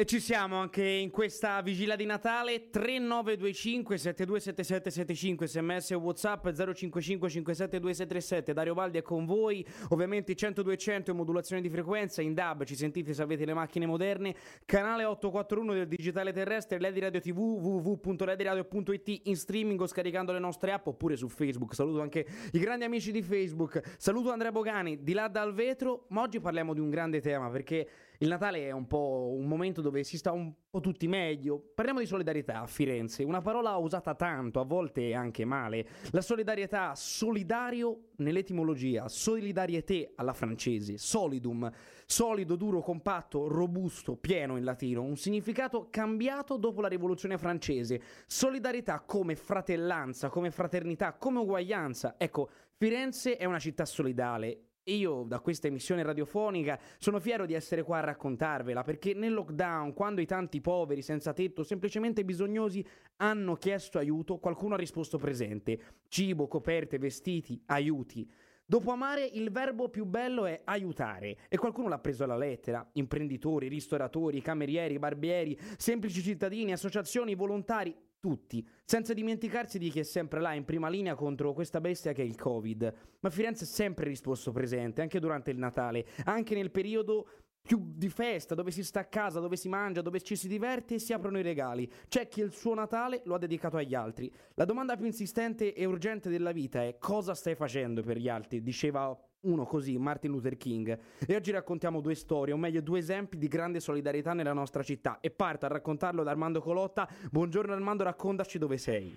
E 0.00 0.06
ci 0.06 0.18
siamo 0.18 0.56
anche 0.56 0.82
in 0.82 1.10
questa 1.10 1.60
vigilia 1.60 1.94
di 1.94 2.06
Natale 2.06 2.70
3925 2.70 3.98
727775 3.98 5.46
sms 5.46 5.90
e 5.90 5.94
whatsapp 5.96 6.48
055 6.48 7.28
572637 7.28 8.54
Dario 8.54 8.72
Baldi 8.72 8.96
è 8.96 9.02
con 9.02 9.26
voi 9.26 9.62
ovviamente 9.90 10.32
10200 10.32 11.14
modulazione 11.14 11.60
di 11.60 11.68
frequenza 11.68 12.22
in 12.22 12.32
DAB 12.32 12.64
ci 12.64 12.76
sentite 12.76 13.12
se 13.12 13.20
avete 13.20 13.44
le 13.44 13.52
macchine 13.52 13.84
moderne 13.84 14.34
canale 14.64 15.04
841 15.04 15.74
del 15.74 15.86
digitale 15.86 16.32
terrestre 16.32 16.78
Ledi 16.78 17.00
Radio 17.00 17.20
TV 17.20 17.38
www.lediradio.it 17.38 19.20
in 19.24 19.36
streaming 19.36 19.78
o 19.82 19.86
scaricando 19.86 20.32
le 20.32 20.38
nostre 20.38 20.72
app 20.72 20.86
oppure 20.86 21.14
su 21.16 21.28
Facebook. 21.28 21.74
Saluto 21.74 22.00
anche 22.00 22.26
i 22.52 22.58
grandi 22.58 22.86
amici 22.86 23.12
di 23.12 23.20
Facebook. 23.20 23.82
Saluto 23.98 24.30
Andrea 24.30 24.50
Bogani 24.50 25.02
di 25.02 25.12
là 25.12 25.28
dal 25.28 25.52
vetro 25.52 26.06
ma 26.08 26.22
oggi 26.22 26.40
parliamo 26.40 26.72
di 26.72 26.80
un 26.80 26.88
grande 26.88 27.20
tema 27.20 27.50
perché 27.50 27.86
il 28.22 28.28
Natale 28.28 28.66
è 28.66 28.70
un 28.70 28.86
po' 28.86 29.34
un 29.34 29.46
momento 29.46 29.80
dove 29.80 30.04
si 30.04 30.18
sta 30.18 30.30
un 30.30 30.52
po' 30.68 30.80
tutti 30.80 31.08
meglio. 31.08 31.58
Parliamo 31.74 32.00
di 32.00 32.06
solidarietà 32.06 32.60
a 32.60 32.66
Firenze, 32.66 33.24
una 33.24 33.40
parola 33.40 33.74
usata 33.76 34.14
tanto, 34.14 34.60
a 34.60 34.64
volte 34.64 35.14
anche 35.14 35.46
male. 35.46 35.86
La 36.10 36.20
solidarietà, 36.20 36.94
solidario 36.94 38.10
nell'etimologia, 38.16 39.08
solidariete 39.08 40.12
alla 40.16 40.34
francese, 40.34 40.98
solidum, 40.98 41.70
solido, 42.04 42.56
duro, 42.56 42.82
compatto, 42.82 43.48
robusto, 43.48 44.16
pieno 44.16 44.58
in 44.58 44.64
latino, 44.64 45.02
un 45.02 45.16
significato 45.16 45.88
cambiato 45.88 46.58
dopo 46.58 46.82
la 46.82 46.88
rivoluzione 46.88 47.38
francese. 47.38 48.02
Solidarietà 48.26 49.00
come 49.00 49.34
fratellanza, 49.34 50.28
come 50.28 50.50
fraternità, 50.50 51.14
come 51.14 51.38
uguaglianza. 51.38 52.16
Ecco, 52.18 52.50
Firenze 52.76 53.38
è 53.38 53.46
una 53.46 53.58
città 53.58 53.86
solidale 53.86 54.64
io 54.84 55.24
da 55.26 55.40
questa 55.40 55.66
emissione 55.66 56.02
radiofonica 56.02 56.78
sono 56.98 57.20
fiero 57.20 57.46
di 57.46 57.54
essere 57.54 57.82
qua 57.82 57.98
a 57.98 58.04
raccontarvela 58.04 58.82
perché 58.82 59.14
nel 59.14 59.32
lockdown, 59.32 59.92
quando 59.92 60.20
i 60.20 60.26
tanti 60.26 60.60
poveri, 60.60 61.02
senza 61.02 61.32
tetto, 61.32 61.62
semplicemente 61.62 62.24
bisognosi 62.24 62.84
hanno 63.16 63.54
chiesto 63.56 63.98
aiuto, 63.98 64.38
qualcuno 64.38 64.74
ha 64.74 64.78
risposto 64.78 65.18
presente. 65.18 65.78
Cibo, 66.08 66.48
coperte, 66.48 66.98
vestiti, 66.98 67.62
aiuti. 67.66 68.28
Dopo 68.64 68.92
amare, 68.92 69.24
il 69.24 69.50
verbo 69.50 69.88
più 69.88 70.04
bello 70.04 70.46
è 70.46 70.60
aiutare 70.64 71.38
e 71.48 71.58
qualcuno 71.58 71.88
l'ha 71.88 71.98
preso 71.98 72.22
alla 72.22 72.36
lettera. 72.36 72.88
Imprenditori, 72.92 73.66
ristoratori, 73.66 74.40
camerieri, 74.40 74.98
barbieri, 74.98 75.58
semplici 75.76 76.22
cittadini, 76.22 76.70
associazioni, 76.70 77.34
volontari, 77.34 77.92
tutti, 78.20 78.64
senza 78.84 79.14
dimenticarsi 79.14 79.78
di 79.78 79.90
chi 79.90 80.00
è 80.00 80.04
sempre 80.04 80.40
là 80.40 80.52
in 80.52 80.64
prima 80.64 80.88
linea 80.88 81.14
contro 81.14 81.52
questa 81.52 81.80
bestia 81.80 82.12
che 82.12 82.22
è 82.22 82.24
il 82.24 82.36
Covid. 82.36 82.94
Ma 83.20 83.30
Firenze 83.30 83.64
è 83.64 83.66
sempre 83.66 84.06
risposto 84.06 84.52
presente, 84.52 85.00
anche 85.00 85.18
durante 85.18 85.50
il 85.50 85.58
Natale, 85.58 86.06
anche 86.24 86.54
nel 86.54 86.70
periodo 86.70 87.26
più 87.62 87.92
di 87.94 88.08
festa, 88.08 88.54
dove 88.54 88.70
si 88.70 88.82
sta 88.82 89.00
a 89.00 89.04
casa, 89.04 89.40
dove 89.40 89.56
si 89.56 89.68
mangia, 89.68 90.02
dove 90.02 90.20
ci 90.20 90.36
si 90.36 90.48
diverte 90.48 90.94
e 90.94 90.98
si 90.98 91.12
aprono 91.12 91.38
i 91.38 91.42
regali. 91.42 91.90
C'è 92.08 92.28
chi 92.28 92.40
il 92.40 92.52
suo 92.52 92.74
Natale 92.74 93.22
lo 93.24 93.34
ha 93.34 93.38
dedicato 93.38 93.76
agli 93.76 93.94
altri. 93.94 94.32
La 94.54 94.64
domanda 94.64 94.96
più 94.96 95.06
insistente 95.06 95.74
e 95.74 95.84
urgente 95.84 96.30
della 96.30 96.52
vita 96.52 96.82
è 96.84 96.96
cosa 96.98 97.34
stai 97.34 97.54
facendo 97.54 98.02
per 98.02 98.16
gli 98.18 98.28
altri? 98.28 98.62
Diceva 98.62 99.16
uno 99.42 99.64
così, 99.64 99.96
Martin 99.96 100.32
Luther 100.32 100.56
King. 100.56 100.98
E 101.26 101.34
oggi 101.34 101.50
raccontiamo 101.50 102.00
due 102.00 102.14
storie, 102.14 102.52
o 102.52 102.56
meglio 102.56 102.80
due 102.82 102.98
esempi 102.98 103.38
di 103.38 103.48
grande 103.48 103.80
solidarietà 103.80 104.34
nella 104.34 104.52
nostra 104.52 104.82
città. 104.82 105.18
E 105.20 105.30
parto 105.30 105.66
a 105.66 105.68
raccontarlo 105.68 106.22
da 106.22 106.30
Armando 106.30 106.60
Colotta. 106.60 107.08
Buongiorno 107.30 107.72
Armando, 107.72 108.04
raccontaci 108.04 108.58
dove 108.58 108.76
sei. 108.76 109.16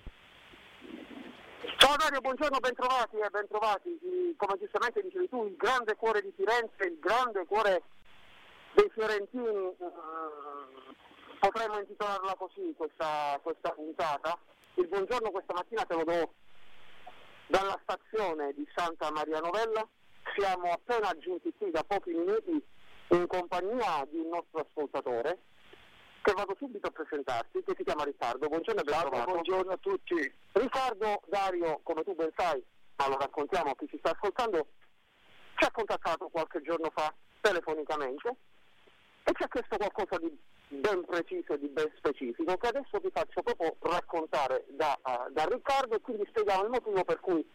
Ciao 1.76 1.96
Dario, 1.96 2.20
buongiorno, 2.20 2.58
bentrovati 2.58 3.16
e 3.16 3.28
bentrovati. 3.30 4.34
Come 4.36 4.58
giustamente 4.58 5.02
dicevi 5.02 5.28
tu, 5.28 5.44
il 5.44 5.56
grande 5.56 5.94
cuore 5.96 6.22
di 6.22 6.32
Firenze, 6.34 6.84
il 6.84 6.98
grande 6.98 7.44
cuore 7.44 7.82
dei 8.74 8.88
fiorentini, 8.90 9.44
eh, 9.44 9.76
potremmo 11.38 11.78
intitolarla 11.78 12.34
così 12.36 12.72
questa, 12.76 13.38
questa 13.42 13.70
puntata. 13.70 14.38
Il 14.76 14.88
buongiorno 14.88 15.30
questa 15.30 15.52
mattina 15.52 15.84
te 15.84 15.94
lo 15.94 16.04
do 16.04 16.32
dalla 17.46 17.78
stazione 17.82 18.52
di 18.54 18.66
Santa 18.74 19.10
Maria 19.10 19.40
Novella. 19.40 19.86
Siamo 20.36 20.72
appena 20.72 21.16
giunti 21.18 21.52
qui 21.56 21.70
da 21.70 21.84
pochi 21.84 22.10
minuti 22.10 22.60
in 23.10 23.26
compagnia 23.28 24.04
di 24.10 24.18
un 24.18 24.30
nostro 24.30 24.66
ascoltatore 24.66 25.38
che 26.22 26.32
vado 26.32 26.56
subito 26.58 26.88
a 26.88 26.90
presentarti, 26.90 27.62
che 27.62 27.74
si 27.76 27.84
chiama 27.84 28.02
Riccardo. 28.02 28.48
Buongiorno 28.48 28.80
e 28.80 28.84
ben 28.84 29.24
buongiorno 29.24 29.70
a 29.70 29.76
tutti. 29.76 30.34
Riccardo 30.52 31.20
Dario, 31.26 31.78
come 31.84 32.02
tu 32.02 32.16
ben 32.16 32.32
sai, 32.36 32.60
ma 32.96 33.08
lo 33.08 33.16
raccontiamo 33.16 33.70
a 33.70 33.76
chi 33.76 33.86
ci 33.88 33.98
sta 33.98 34.10
ascoltando, 34.10 34.66
ci 35.54 35.64
ha 35.64 35.70
contattato 35.70 36.28
qualche 36.28 36.62
giorno 36.62 36.90
fa 36.92 37.14
telefonicamente 37.40 38.28
e 39.22 39.32
ci 39.36 39.42
ha 39.44 39.48
chiesto 39.48 39.76
qualcosa 39.76 40.18
di 40.18 40.36
ben 40.66 41.04
preciso 41.04 41.52
e 41.52 41.58
di 41.60 41.68
ben 41.68 41.92
specifico 41.96 42.56
che 42.56 42.66
adesso 42.66 43.00
ti 43.00 43.10
faccio 43.12 43.40
proprio 43.42 43.76
raccontare 43.80 44.64
da, 44.70 44.98
da 45.30 45.44
Riccardo 45.44 45.94
e 45.94 46.00
quindi 46.00 46.26
spieghiamo 46.26 46.64
il 46.64 46.70
motivo 46.70 47.04
per 47.04 47.20
cui 47.20 47.46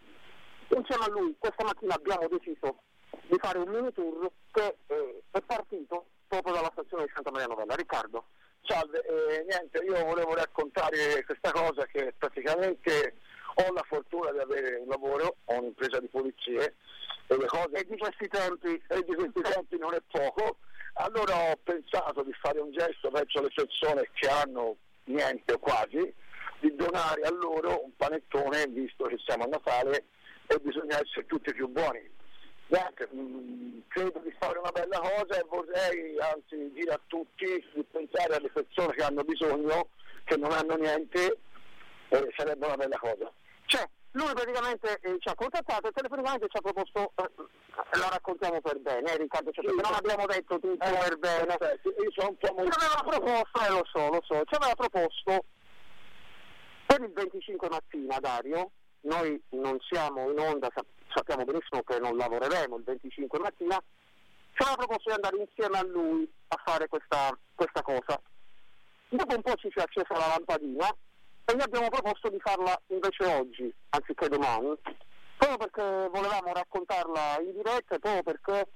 insieme 0.75 1.06
a 1.06 1.09
lui 1.09 1.35
questa 1.38 1.63
mattina 1.63 1.96
abbiamo 1.96 2.28
deciso 2.28 2.81
di 3.28 3.38
fare 3.40 3.59
un 3.59 3.69
mini 3.69 3.91
tour 3.94 4.30
che 4.52 4.78
eh, 4.88 5.24
è 5.31 5.41
partito 5.41 6.07
proprio 6.28 6.53
dalla 6.53 6.69
stazione 6.72 7.06
di 7.06 7.12
Santa 7.13 7.31
Maria 7.31 7.47
Novella. 7.47 7.75
Riccardo. 7.75 8.25
Salve, 8.62 9.02
eh, 9.02 9.46
niente, 9.47 9.79
io 9.79 10.06
volevo 10.06 10.35
raccontare 10.35 11.24
questa 11.25 11.52
cosa 11.52 11.85
che 11.85 12.13
praticamente 12.18 13.16
ho 13.56 13.74
la 13.74 13.84
fortuna 13.88 14.31
di 14.31 14.40
avere 14.40 14.75
un 14.75 14.88
lavoro, 14.88 15.38
ho 15.46 15.58
un'impresa 15.58 16.00
di 16.00 16.08
pulizie 16.08 16.75
e 17.28 17.38
le 17.38 17.46
cose... 17.46 17.72
E 17.72 17.85
di 17.85 17.97
questi 17.97 18.28
tempi, 18.28 18.81
e 18.88 19.03
di 19.03 19.16
questi 19.16 19.41
tempi 19.41 19.78
non 19.78 19.94
è 19.94 20.02
poco 20.12 20.58
allora 21.00 21.52
ho 21.52 21.59
pensato 21.63 22.24
di 22.24 22.34
fare 22.34 22.59
un 22.59 22.72
gesto 22.72 23.09
verso 23.09 23.41
le 23.41 23.52
persone 23.53 24.09
che 24.13 24.28
hanno 24.28 24.75
niente 25.06 25.53
o 25.53 25.59
quasi, 25.59 26.13
di 26.59 26.75
donare 26.75 27.22
a 27.22 27.31
loro 27.31 27.84
un 27.84 27.96
panettone, 27.96 28.68
visto 28.68 29.06
che 29.06 29.18
siamo 29.25 29.46
a 29.46 29.47
Natale 29.47 30.06
e 30.49 30.57
bisogna 30.61 30.99
essere 30.99 31.27
tutti 31.27 31.53
più 31.53 31.67
buoni. 31.67 32.01
Niente, 32.67 33.07
mh, 33.11 33.19
mm, 33.19 33.79
credo 33.87 34.19
di 34.19 34.35
fare 34.39 34.57
una 34.57 34.71
bella 34.71 34.99
cosa 34.99 35.39
e 35.39 35.45
vorrei 35.47 36.19
anzi 36.19 36.71
dire 36.73 36.93
a 36.93 37.01
tutti 37.05 37.45
di 37.73 37.83
pensare 37.91 38.35
alle 38.35 38.49
persone 38.49 38.93
che 38.95 39.03
hanno 39.03 39.23
bisogno, 39.23 39.89
che 40.23 40.37
non 40.37 40.51
hanno 40.51 40.75
niente, 40.75 41.37
eh, 42.09 42.33
sarebbe 42.35 42.65
una 42.65 42.77
bella 42.77 42.97
cosa. 42.97 43.31
Cioè, 43.65 43.87
lui 44.11 44.33
praticamente 44.33 44.99
eh, 45.01 45.17
ci 45.19 45.29
ha 45.29 45.35
contattato 45.35 45.87
e 45.87 45.91
telefonicamente 45.91 46.47
ci 46.49 46.57
ha 46.57 46.61
proposto, 46.61 47.11
eh, 47.16 47.29
la 47.99 48.09
raccontiamo 48.09 48.59
per 48.59 48.79
bene, 48.79 49.13
eh, 49.13 49.17
Riccardo, 49.17 49.51
cioè, 49.51 49.67
sì, 49.67 49.75
non 49.75 49.93
abbiamo 49.93 50.25
detto 50.25 50.59
tutto 50.59 50.83
eh, 50.83 50.97
per 50.97 51.17
bene. 51.17 51.57
io 51.83 52.11
sono 52.16 52.29
un 52.29 52.37
po' 52.37 52.53
molto... 52.55 52.71
Ci 52.71 52.85
aveva 52.85 53.17
proposto, 53.17 53.66
eh 53.66 53.69
lo 53.69 53.85
so, 53.85 54.09
lo 54.09 54.21
so, 54.25 54.43
ci 54.45 54.55
aveva 54.55 54.73
proposto 54.73 55.43
per 56.87 57.01
il 57.01 57.13
25 57.13 57.69
mattina, 57.69 58.17
Dario, 58.19 58.71
noi 59.01 59.41
non 59.49 59.77
siamo 59.81 60.29
in 60.29 60.39
onda, 60.39 60.69
sappiamo 61.13 61.45
benissimo 61.45 61.81
che 61.83 61.99
non 61.99 62.17
lavoreremo 62.17 62.77
il 62.77 62.83
25 62.83 63.39
mattina, 63.39 63.81
ci 64.53 64.61
aveva 64.61 64.77
proposto 64.77 65.09
di 65.09 65.15
andare 65.15 65.37
insieme 65.37 65.77
a 65.77 65.83
lui 65.83 66.29
a 66.49 66.61
fare 66.63 66.87
questa, 66.87 67.37
questa 67.55 67.81
cosa. 67.81 68.19
Dopo 69.09 69.35
un 69.35 69.41
po' 69.41 69.55
ci 69.55 69.69
si 69.71 69.79
è 69.79 69.81
accesa 69.81 70.17
la 70.17 70.27
lampadina 70.27 70.87
e 71.45 71.55
gli 71.55 71.61
abbiamo 71.61 71.89
proposto 71.89 72.29
di 72.29 72.39
farla 72.39 72.79
invece 72.87 73.25
oggi, 73.25 73.73
anziché 73.89 74.27
domani, 74.27 74.77
proprio 75.37 75.57
perché 75.57 76.09
volevamo 76.09 76.53
raccontarla 76.53 77.39
in 77.41 77.53
diretta 77.53 77.95
e 77.95 77.99
proprio 77.99 78.23
perché 78.23 78.67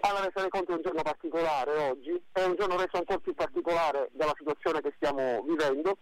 alla 0.00 0.20
resa 0.20 0.40
dei 0.40 0.48
conti 0.48 0.72
è 0.72 0.74
un 0.74 0.82
giorno 0.82 1.02
particolare 1.02 1.76
oggi, 1.90 2.22
è 2.32 2.44
un 2.44 2.56
giorno 2.56 2.76
reso 2.76 2.96
ancora 2.96 3.18
più 3.18 3.34
particolare 3.34 4.08
dalla 4.12 4.34
situazione 4.36 4.80
che 4.80 4.92
stiamo 4.96 5.42
vivendo. 5.42 5.98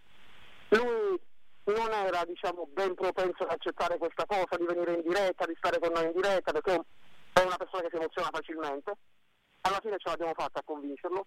Lui 0.69 1.19
non 1.65 1.93
era 1.93 2.25
diciamo, 2.25 2.67
ben 2.71 2.95
propenso 2.95 3.45
ad 3.45 3.51
accettare 3.51 3.99
questa 3.99 4.25
cosa, 4.27 4.57
di 4.57 4.67
venire 4.67 4.95
in 4.95 5.03
diretta, 5.03 5.47
di 5.47 5.55
stare 5.57 5.79
con 5.79 5.93
noi 5.93 6.07
in 6.07 6.13
diretta, 6.13 6.53
perché 6.53 6.81
è 7.33 7.41
una 7.41 7.57
persona 7.57 7.83
che 7.83 7.89
si 7.91 7.97
emoziona 7.97 8.29
facilmente. 8.31 8.93
Alla 9.63 9.81
fine 9.81 9.97
ce 9.99 10.09
l'abbiamo 10.09 10.35
fatta 10.35 10.61
a 10.61 10.65
convincerlo. 10.65 11.27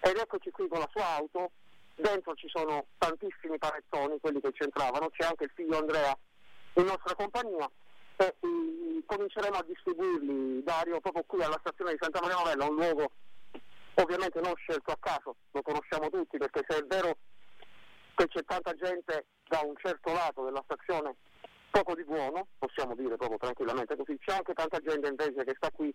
Ed 0.00 0.16
eccoci 0.16 0.50
qui 0.50 0.68
con 0.68 0.80
la 0.80 0.88
sua 0.90 1.06
auto. 1.16 1.50
Dentro 1.96 2.34
ci 2.34 2.48
sono 2.48 2.86
tantissimi 2.98 3.56
panettoni, 3.56 4.18
quelli 4.18 4.40
che 4.40 4.52
c'entravano, 4.52 5.10
c'è 5.10 5.24
anche 5.26 5.44
il 5.44 5.52
figlio 5.54 5.78
Andrea 5.78 6.16
in 6.74 6.84
nostra 6.84 7.14
compagnia. 7.14 7.70
E 8.16 8.34
um, 8.40 9.02
cominceremo 9.06 9.56
a 9.56 9.62
distribuirli, 9.62 10.62
Dario, 10.64 11.00
proprio 11.00 11.22
qui 11.24 11.42
alla 11.42 11.58
stazione 11.60 11.92
di 11.92 11.98
Santa 12.00 12.20
Maria 12.20 12.36
Novella, 12.36 12.64
un 12.64 12.74
luogo 12.74 13.10
ovviamente 13.94 14.40
non 14.40 14.54
scelto 14.56 14.90
a 14.90 14.98
caso, 14.98 15.36
lo 15.52 15.62
conosciamo 15.62 16.10
tutti 16.10 16.38
perché 16.38 16.64
se 16.66 16.78
è 16.78 16.82
vero 16.84 17.16
che 18.14 18.28
c'è 18.28 18.44
tanta 18.44 18.74
gente 18.74 19.26
da 19.48 19.60
un 19.60 19.74
certo 19.76 20.12
lato 20.12 20.44
della 20.44 20.62
stazione 20.64 21.16
poco 21.70 21.94
di 21.94 22.04
buono, 22.04 22.46
possiamo 22.58 22.94
dire 22.94 23.16
proprio 23.16 23.38
tranquillamente 23.38 23.96
così, 23.96 24.16
c'è 24.18 24.36
anche 24.36 24.54
tanta 24.54 24.78
gente 24.78 25.08
invece 25.08 25.44
che 25.44 25.54
sta 25.56 25.70
qui 25.70 25.92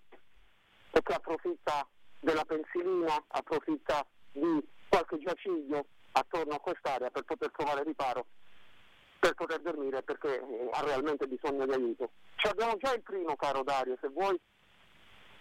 e 0.91 1.01
che 1.01 1.13
approfitta 1.13 1.87
della 2.19 2.43
pensilina, 2.43 3.23
approfitta 3.27 4.05
di 4.31 4.67
qualche 4.89 5.17
giaciglio 5.19 5.85
attorno 6.11 6.55
a 6.55 6.59
quest'area 6.59 7.09
per 7.09 7.23
poter 7.23 7.51
trovare 7.55 7.83
riparo, 7.83 8.25
per 9.19 9.33
poter 9.35 9.61
dormire 9.61 10.03
perché 10.03 10.41
eh, 10.41 10.69
ha 10.71 10.81
realmente 10.81 11.27
bisogno 11.27 11.65
di 11.65 11.71
aiuto. 11.71 12.11
Ci 12.35 12.47
abbiamo 12.47 12.75
già 12.77 12.93
il 12.93 13.01
primo, 13.01 13.35
caro 13.37 13.63
Dario, 13.63 13.97
se 14.01 14.09
vuoi, 14.09 14.37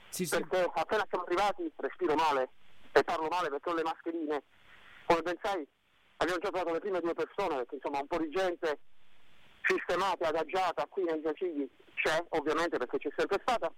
sì, 0.09 0.25
sì. 0.25 0.39
perché 0.39 0.71
appena 0.73 1.05
siamo 1.09 1.25
arrivati 1.25 1.73
respiro 1.77 2.15
male. 2.15 2.51
e 2.93 3.03
parlo 3.03 3.29
male 3.29 3.49
perché 3.49 3.71
ho 3.71 3.75
le 3.75 3.83
mascherine, 3.83 4.43
come 5.05 5.23
ben 5.23 5.39
sai 5.43 5.67
abbiamo 6.19 6.41
già 6.41 6.51
trovato 6.51 6.73
le 6.73 6.81
prime 6.81 7.01
due 7.01 7.15
persone 7.15 7.57
perché 7.57 7.75
insomma 7.77 8.01
un 8.01 8.07
po' 8.07 8.19
di 8.19 8.31
gente 8.31 8.79
sistemata, 9.63 10.29
adagiata 10.29 10.87
qui 10.87 11.05
nei 11.05 11.21
giacigli 11.21 11.69
c'è 11.95 12.25
ovviamente 12.31 12.79
perché 12.79 12.99
c'è 12.99 13.11
sempre 13.17 13.39
stata. 13.41 13.71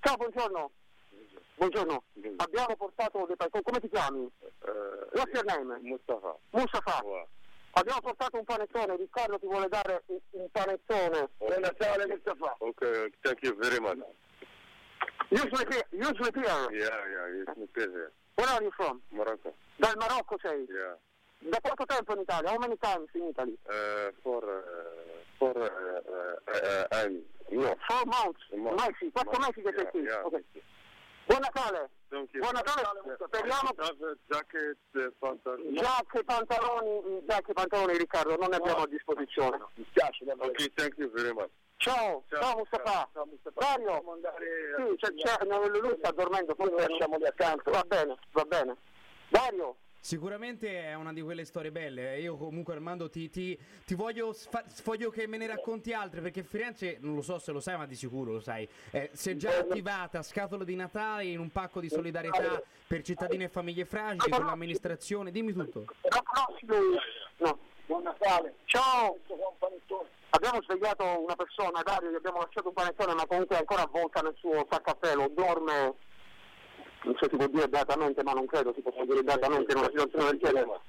Ciao, 0.00 0.16
buongiorno. 0.16 0.70
Buongiorno. 1.56 2.02
Abbiamo 2.36 2.76
portato 2.76 3.26
dei 3.26 3.36
panettoni. 3.36 3.64
Come 3.64 3.80
ti 3.80 3.88
chiami? 3.88 4.20
Uh, 4.20 5.08
What's 5.12 5.32
your 5.32 5.44
name? 5.44 5.78
Mustafa. 5.82 6.36
Mustafa. 6.50 7.00
Wow. 7.04 7.26
Abbiamo 7.72 8.00
portato 8.00 8.38
un 8.38 8.44
panettone, 8.44 8.96
Riccardo 8.96 9.38
ti 9.38 9.46
vuole 9.46 9.68
dare 9.68 10.02
un, 10.06 10.18
un 10.30 10.50
panettone. 10.50 11.30
Buon 11.36 11.60
Natale 11.60 12.06
Mustafa. 12.06 12.56
Okay, 12.58 13.10
thank 13.22 13.42
you 13.42 13.54
very 13.56 13.80
much. 13.80 13.98
Usually 15.30 15.66
here, 15.68 15.86
usually 15.92 16.30
here. 16.34 16.68
Yeah, 16.72 16.88
yeah, 16.88 17.54
my 17.56 17.66
pleasure. 17.72 18.12
Where 18.34 18.48
are 18.48 18.62
you 18.62 18.70
from? 18.76 19.02
Morocco. 19.10 19.52
Dal 19.76 19.94
Marocco 19.96 20.38
sei? 20.40 20.64
Yeah. 20.68 20.96
Da 21.40 21.60
quanto 21.60 21.84
tempo 21.84 22.14
in 22.14 22.20
Italia? 22.20 22.50
How 22.50 22.58
many 22.58 22.76
times 22.78 23.08
in 23.14 23.28
Italy? 23.28 23.56
Uh, 23.68 24.10
for 24.22 24.42
uh, 24.42 25.22
for 25.38 25.56
uh, 25.56 25.66
uh, 25.66 26.52
uh, 26.52 26.98
and 26.98 27.22
no. 27.50 27.74
Four 27.86 28.04
months. 28.06 28.40
Mo- 28.56 28.74
Mesi, 28.74 29.10
quattro 29.12 29.38
mesi 29.38 29.62
che 29.62 29.72
sei 29.76 30.02
yeah, 30.02 30.20
qui. 30.22 30.44
yeah. 30.52 30.62
Buon 31.26 31.40
Natale. 31.40 31.90
Buon 32.08 32.52
Natale, 32.54 33.16
speriamo 33.26 33.70
uh, 33.70 35.12
pantalone. 35.18 35.72
giacche, 35.74 36.24
pantaloni, 36.24 37.22
giacche, 37.26 37.52
pantaloni 37.52 37.98
Riccardo, 37.98 38.36
non 38.36 38.48
ne 38.48 38.56
abbiamo 38.56 38.82
a 38.82 38.88
disposizione. 38.88 39.58
Mi 39.74 39.86
spiace. 39.90 40.24
Ok, 40.26 40.72
thank 40.74 40.94
you 40.96 41.10
very 41.12 41.32
much. 41.32 41.50
Ciao, 41.76 42.24
ciao, 42.30 42.56
Mustafa. 42.56 43.08
Dario, 43.54 44.02
sì, 44.76 44.96
c'è, 44.96 45.14
c'è, 45.14 45.44
lui 45.44 45.94
sta 45.98 46.10
dormendo, 46.10 46.54
poi 46.54 46.70
lasciamoli 46.70 47.26
accanto. 47.26 47.70
Va 47.70 47.84
bene, 47.86 48.18
va 48.32 48.44
bene. 48.44 48.76
Dario, 49.28 49.76
Sicuramente 50.08 50.84
è 50.84 50.94
una 50.94 51.12
di 51.12 51.20
quelle 51.20 51.44
storie 51.44 51.70
belle. 51.70 52.18
Io 52.18 52.38
comunque 52.38 52.72
Armando 52.72 53.10
ti, 53.10 53.28
ti- 53.28 53.58
ti 53.84 53.94
voglio, 53.94 54.32
sfa- 54.32 54.64
voglio 54.82 55.10
che 55.10 55.26
me 55.26 55.36
ne 55.36 55.46
racconti 55.46 55.92
altre 55.92 56.22
perché 56.22 56.42
Firenze, 56.42 56.96
non 57.00 57.14
lo 57.14 57.20
so 57.20 57.38
se 57.38 57.52
lo 57.52 57.60
sai, 57.60 57.76
ma 57.76 57.84
di 57.84 57.94
sicuro 57.94 58.32
lo 58.32 58.40
sai, 58.40 58.66
eh, 58.92 59.10
si 59.12 59.28
è 59.28 59.36
già 59.36 59.58
attivata 59.58 60.22
scatola 60.22 60.64
di 60.64 60.74
Natale 60.76 61.26
in 61.26 61.38
un 61.38 61.50
pacco 61.50 61.78
di 61.80 61.90
solidarietà 61.90 62.62
per 62.86 63.02
cittadini 63.02 63.44
e 63.44 63.48
famiglie 63.50 63.84
fragili 63.84 64.30
con 64.30 64.46
l'amministrazione. 64.46 65.30
Dimmi 65.30 65.52
tutto. 65.52 65.84
no. 67.40 67.58
Buon 67.84 68.02
Natale. 68.04 68.54
Ciao. 68.64 69.18
Abbiamo 70.30 70.62
svegliato 70.62 71.04
una 71.22 71.36
persona, 71.36 71.82
Dario, 71.82 72.10
gli 72.10 72.14
abbiamo 72.14 72.38
lasciato 72.38 72.68
un 72.68 72.74
panettone, 72.74 73.12
ma 73.12 73.26
comunque 73.26 73.56
è 73.56 73.58
ancora 73.58 73.82
avvolta 73.82 74.22
nel 74.22 74.34
suo 74.38 74.66
pelo, 74.98 75.28
dorme, 75.34 75.92
non 77.04 77.14
so 77.18 77.28
si 77.28 77.36
può 77.36 77.46
dire 77.46 77.68
beatamente, 77.68 78.22
ma 78.22 78.32
non 78.32 78.46
credo 78.46 78.72
si 78.74 78.82
possa 78.82 79.04
dire 79.04 79.22
beatamente 79.22 79.72
in 79.72 79.78
una 79.78 79.88
situazione 79.88 80.30
del 80.30 80.38
genere. 80.38 80.80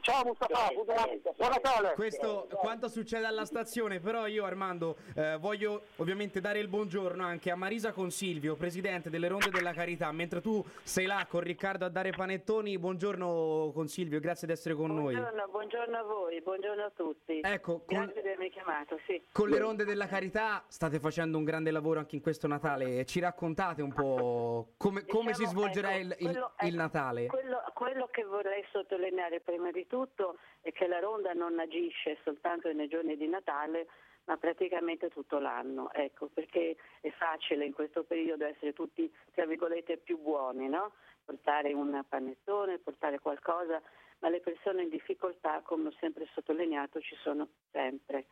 Ciao 0.00 0.24
Mustafa, 0.24 0.72
buon 0.74 1.48
Natale. 1.48 1.92
Questo 1.94 2.48
quanto 2.50 2.88
succede 2.88 3.24
alla 3.24 3.44
stazione, 3.44 4.00
però 4.00 4.26
io 4.26 4.44
Armando 4.44 4.96
eh, 5.14 5.36
voglio 5.38 5.82
ovviamente 5.96 6.40
dare 6.40 6.58
il 6.58 6.66
buongiorno 6.66 7.22
anche 7.24 7.52
a 7.52 7.54
Marisa 7.54 7.92
Consilvio, 7.92 8.56
presidente 8.56 9.10
delle 9.10 9.28
Ronde 9.28 9.50
della 9.50 9.72
Carità, 9.72 10.10
mentre 10.10 10.40
tu 10.40 10.60
sei 10.82 11.06
là 11.06 11.24
con 11.28 11.42
Riccardo 11.42 11.84
a 11.84 11.88
dare 11.88 12.10
panettoni. 12.10 12.76
Buongiorno 12.80 13.70
Consilvio, 13.72 14.18
grazie 14.18 14.48
di 14.48 14.52
essere 14.54 14.74
con 14.74 14.92
noi. 14.92 15.14
Buongiorno, 15.14 15.46
buongiorno 15.48 15.96
a 15.98 16.02
voi, 16.02 16.40
buongiorno 16.40 16.82
a 16.82 16.90
tutti. 16.92 17.40
Ecco, 17.40 17.82
con, 17.86 17.96
Grazie 17.98 18.22
di 18.22 18.28
avermi 18.28 18.50
chiamato, 18.50 18.98
sì. 19.06 19.22
con 19.30 19.48
le 19.48 19.58
Ronde 19.60 19.84
della 19.84 20.08
Carità 20.08 20.64
state 20.66 20.98
facendo 20.98 21.38
un 21.38 21.44
grande 21.44 21.70
lavoro 21.70 22.00
anche 22.00 22.16
in 22.16 22.22
questo 22.22 22.48
Natale. 22.48 23.04
Ci 23.04 23.20
raccontate 23.20 23.82
un 23.82 23.92
po' 23.92 24.72
come, 24.78 25.06
come 25.06 25.32
si 25.32 25.44
Diciamo, 25.44 25.58
svolgerà 25.60 25.94
ecco, 25.94 26.00
il, 26.00 26.06
il- 26.08 26.16
quello- 26.24 26.52
il 26.58 26.66
ecco, 26.66 26.76
Natale? 26.76 27.26
Quello, 27.26 27.62
quello 27.72 28.08
che 28.10 28.24
vorrei 28.24 28.64
sottolineare 28.72 29.42
prima 29.44 29.70
di 29.70 29.86
tutto 29.86 30.38
è 30.60 30.72
che 30.72 30.86
la 30.86 30.98
ronda 30.98 31.32
non 31.32 31.58
agisce 31.58 32.18
soltanto 32.24 32.72
nei 32.72 32.88
giorni 32.88 33.16
di 33.16 33.28
Natale, 33.28 33.86
ma 34.24 34.36
praticamente 34.36 35.10
tutto 35.10 35.38
l'anno, 35.38 35.92
ecco, 35.92 36.28
perché 36.32 36.76
è 37.00 37.10
facile 37.10 37.66
in 37.66 37.74
questo 37.74 38.04
periodo 38.04 38.46
essere 38.46 38.72
tutti, 38.72 39.12
tra 39.34 39.44
virgolette, 39.44 39.98
più 39.98 40.18
buoni, 40.18 40.68
no? 40.68 40.92
Portare 41.24 41.72
un 41.72 42.02
panettone, 42.08 42.78
portare 42.78 43.18
qualcosa, 43.18 43.80
ma 44.20 44.28
le 44.30 44.40
persone 44.40 44.82
in 44.82 44.88
difficoltà, 44.88 45.60
come 45.62 45.88
ho 45.88 45.94
sempre 46.00 46.26
sottolineato, 46.32 47.00
ci 47.00 47.14
sono 47.16 47.48
sempre. 47.70 48.26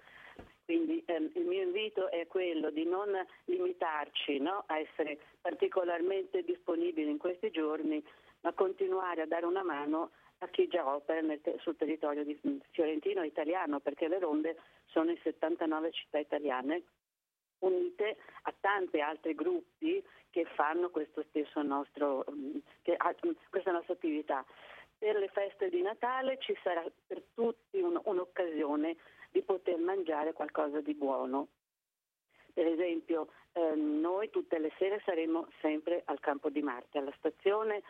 Quindi 0.64 1.02
ehm, 1.06 1.30
il 1.34 1.44
mio 1.44 1.62
invito 1.62 2.10
è 2.10 2.26
quello 2.26 2.70
di 2.70 2.84
non 2.84 3.10
limitarci 3.44 4.38
no, 4.38 4.64
a 4.66 4.78
essere 4.78 5.18
particolarmente 5.40 6.42
disponibili 6.42 7.10
in 7.10 7.18
questi 7.18 7.50
giorni, 7.50 8.02
ma 8.40 8.52
continuare 8.52 9.22
a 9.22 9.26
dare 9.26 9.44
una 9.44 9.62
mano 9.62 10.12
a 10.42 10.48
chi 10.48 10.66
già 10.66 10.86
opera 10.86 11.20
nel 11.20 11.40
sul 11.60 11.76
territorio 11.76 12.24
fiorentino 12.70 13.22
italiano, 13.22 13.78
perché 13.78 14.08
le 14.08 14.18
ronde 14.18 14.58
sono 14.86 15.10
in 15.10 15.18
79 15.22 15.92
città 15.92 16.18
italiane 16.18 16.82
unite 17.60 18.16
a 18.42 18.54
tanti 18.60 19.00
altri 19.00 19.34
gruppi 19.34 20.04
che 20.30 20.44
fanno 20.56 20.90
nostro, 21.62 22.24
che 22.82 22.96
questa 23.50 23.70
nostra 23.70 23.94
attività. 23.94 24.44
Per 24.98 25.16
le 25.16 25.28
feste 25.28 25.68
di 25.68 25.80
Natale 25.80 26.38
ci 26.38 26.56
sarà 26.62 26.84
per 27.06 27.22
tutti 27.34 27.80
un- 27.80 28.00
un'occasione 28.04 28.96
di 29.30 29.42
poter 29.42 29.78
mangiare 29.78 30.32
qualcosa 30.32 30.80
di 30.80 30.94
buono. 30.94 31.48
Per 32.52 32.66
esempio, 32.66 33.28
ehm, 33.52 34.00
noi 34.00 34.30
tutte 34.30 34.58
le 34.58 34.72
sere 34.78 35.00
saremo 35.04 35.48
sempre 35.60 36.02
al 36.06 36.20
Campo 36.20 36.50
di 36.50 36.62
Marte, 36.62 36.98
alla 36.98 37.14
stazione, 37.16 37.82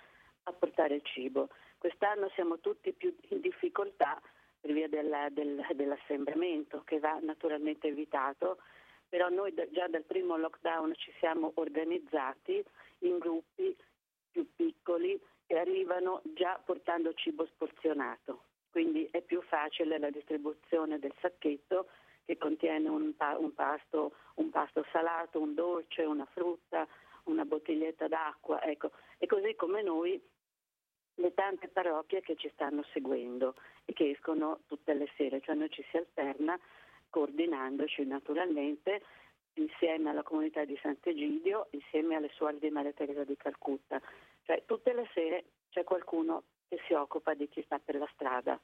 a 0.45 0.53
portare 0.53 0.97
il 0.97 1.03
cibo. 1.03 1.49
Quest'anno 1.83 2.29
siamo 2.35 2.61
tutti 2.61 2.93
più 2.93 3.13
in 3.31 3.41
difficoltà 3.41 4.23
per 4.61 4.71
via 4.73 4.87
della- 4.87 5.29
del- 5.31 5.67
dell'assembramento 5.75 6.83
che 6.85 7.01
va 7.01 7.19
naturalmente 7.21 7.89
evitato, 7.89 8.59
però 9.09 9.29
noi 9.29 9.53
da- 9.53 9.69
già 9.69 9.89
dal 9.89 10.05
primo 10.05 10.37
lockdown 10.37 10.95
ci 10.95 11.13
siamo 11.19 11.51
organizzati 11.57 12.65
in 13.01 13.19
gruppi 13.19 13.77
più 14.31 14.47
piccoli 14.55 15.21
che 15.45 15.59
arrivano 15.59 16.23
già 16.35 16.57
portando 16.65 17.15
cibo 17.15 17.47
sporzionato, 17.47 18.45
quindi 18.71 19.09
è 19.11 19.21
più 19.21 19.43
facile 19.43 19.99
la 19.99 20.11
distribuzione 20.11 21.01
del 21.01 21.13
sacchetto 21.21 21.89
che 22.25 22.39
contiene 22.39 22.89
un, 22.89 23.17
pa- 23.17 23.37
un 23.39 23.53
pasto, 23.55 24.15
un 24.37 24.51
pasto 24.51 24.87
salato, 24.93 25.41
un 25.41 25.55
dolce, 25.55 26.05
una 26.05 26.27
frutta, 26.27 26.87
una 27.25 27.45
bottiglietta 27.45 28.07
d'acqua, 28.07 28.63
ecco. 28.63 28.93
E 29.19 29.27
così 29.27 29.57
come 29.57 29.83
noi 29.83 30.23
le 31.23 31.33
tante 31.35 31.69
parrocchie 31.69 32.21
che 32.21 32.35
ci 32.35 32.51
stanno 32.53 32.83
seguendo 32.93 33.55
e 33.85 33.93
che 33.93 34.11
escono 34.11 34.61
tutte 34.67 34.93
le 34.93 35.09
sere, 35.17 35.41
cioè 35.41 35.55
noi 35.55 35.71
ci 35.71 35.85
si 35.89 35.97
alterna 35.97 36.59
coordinandoci 37.09 38.05
naturalmente 38.05 39.03
insieme 39.55 40.11
alla 40.11 40.25
comunità 40.25 40.65
di 40.65 40.77
Sant'Egidio, 40.83 41.69
insieme 41.71 42.17
alle 42.17 42.31
suore 42.35 42.59
di 42.59 42.71
Maria 42.71 42.93
Teresa 42.93 43.23
di 43.23 43.37
Calcutta. 43.37 44.01
Cioè 44.45 44.65
tutte 44.67 44.93
le 44.93 45.09
sere 45.15 45.45
c'è 45.71 45.85
qualcuno 45.85 46.43
che 46.69 46.81
si 46.87 46.93
occupa 46.93 47.35
di 47.35 47.49
chi 47.49 47.63
sta 47.63 47.79
per 47.79 47.97
la 47.97 48.09
strada. 48.15 48.61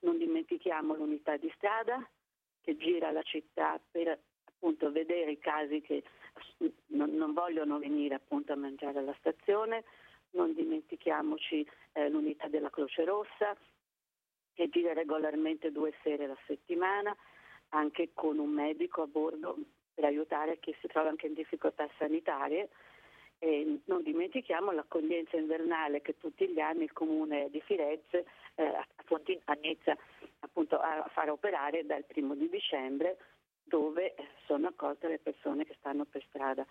Non 0.00 0.18
dimentichiamo 0.18 0.94
l'unità 0.94 1.36
di 1.36 1.50
strada 1.56 2.06
che 2.60 2.76
gira 2.76 3.10
la 3.10 3.22
città 3.22 3.80
per 3.90 4.18
appunto 4.44 4.92
vedere 4.92 5.30
i 5.30 5.38
casi 5.38 5.80
che 5.80 6.02
non, 6.88 7.14
non 7.14 7.32
vogliono 7.32 7.78
venire 7.78 8.16
appunto 8.16 8.52
a 8.52 8.56
mangiare 8.56 8.98
alla 8.98 9.14
stazione, 9.18 9.84
non 10.32 10.52
dimentichiamoci 10.54 11.66
eh, 11.92 12.08
l'unità 12.08 12.48
della 12.48 12.70
Croce 12.70 13.04
Rossa 13.04 13.56
che 14.54 14.68
gira 14.68 14.92
regolarmente 14.92 15.72
due 15.72 15.94
sere 16.02 16.24
alla 16.24 16.38
settimana, 16.46 17.16
anche 17.70 18.10
con 18.12 18.38
un 18.38 18.50
medico 18.50 19.02
a 19.02 19.06
bordo 19.06 19.56
per 19.94 20.04
aiutare 20.04 20.58
chi 20.58 20.74
si 20.80 20.88
trova 20.88 21.08
anche 21.08 21.26
in 21.26 21.34
difficoltà 21.34 21.88
sanitarie. 21.98 22.68
E 23.38 23.80
non 23.86 24.02
dimentichiamo 24.02 24.70
l'accoglienza 24.70 25.36
invernale 25.36 26.00
che 26.00 26.16
tutti 26.16 26.46
gli 26.48 26.60
anni 26.60 26.84
il 26.84 26.92
comune 26.92 27.50
di 27.50 27.60
Firenze 27.60 28.24
eh, 28.54 28.62
a- 28.64 28.86
inizia 29.60 29.96
appunto 30.40 30.78
a 30.78 31.08
fare 31.12 31.30
operare 31.30 31.84
dal 31.84 32.04
primo 32.04 32.34
di 32.34 32.48
dicembre 32.48 33.18
dove 33.64 34.14
eh, 34.14 34.28
sono 34.46 34.68
accolte 34.68 35.08
le 35.08 35.18
persone 35.18 35.64
che 35.64 35.74
stanno 35.78 36.04
per 36.04 36.22
strada. 36.28 36.64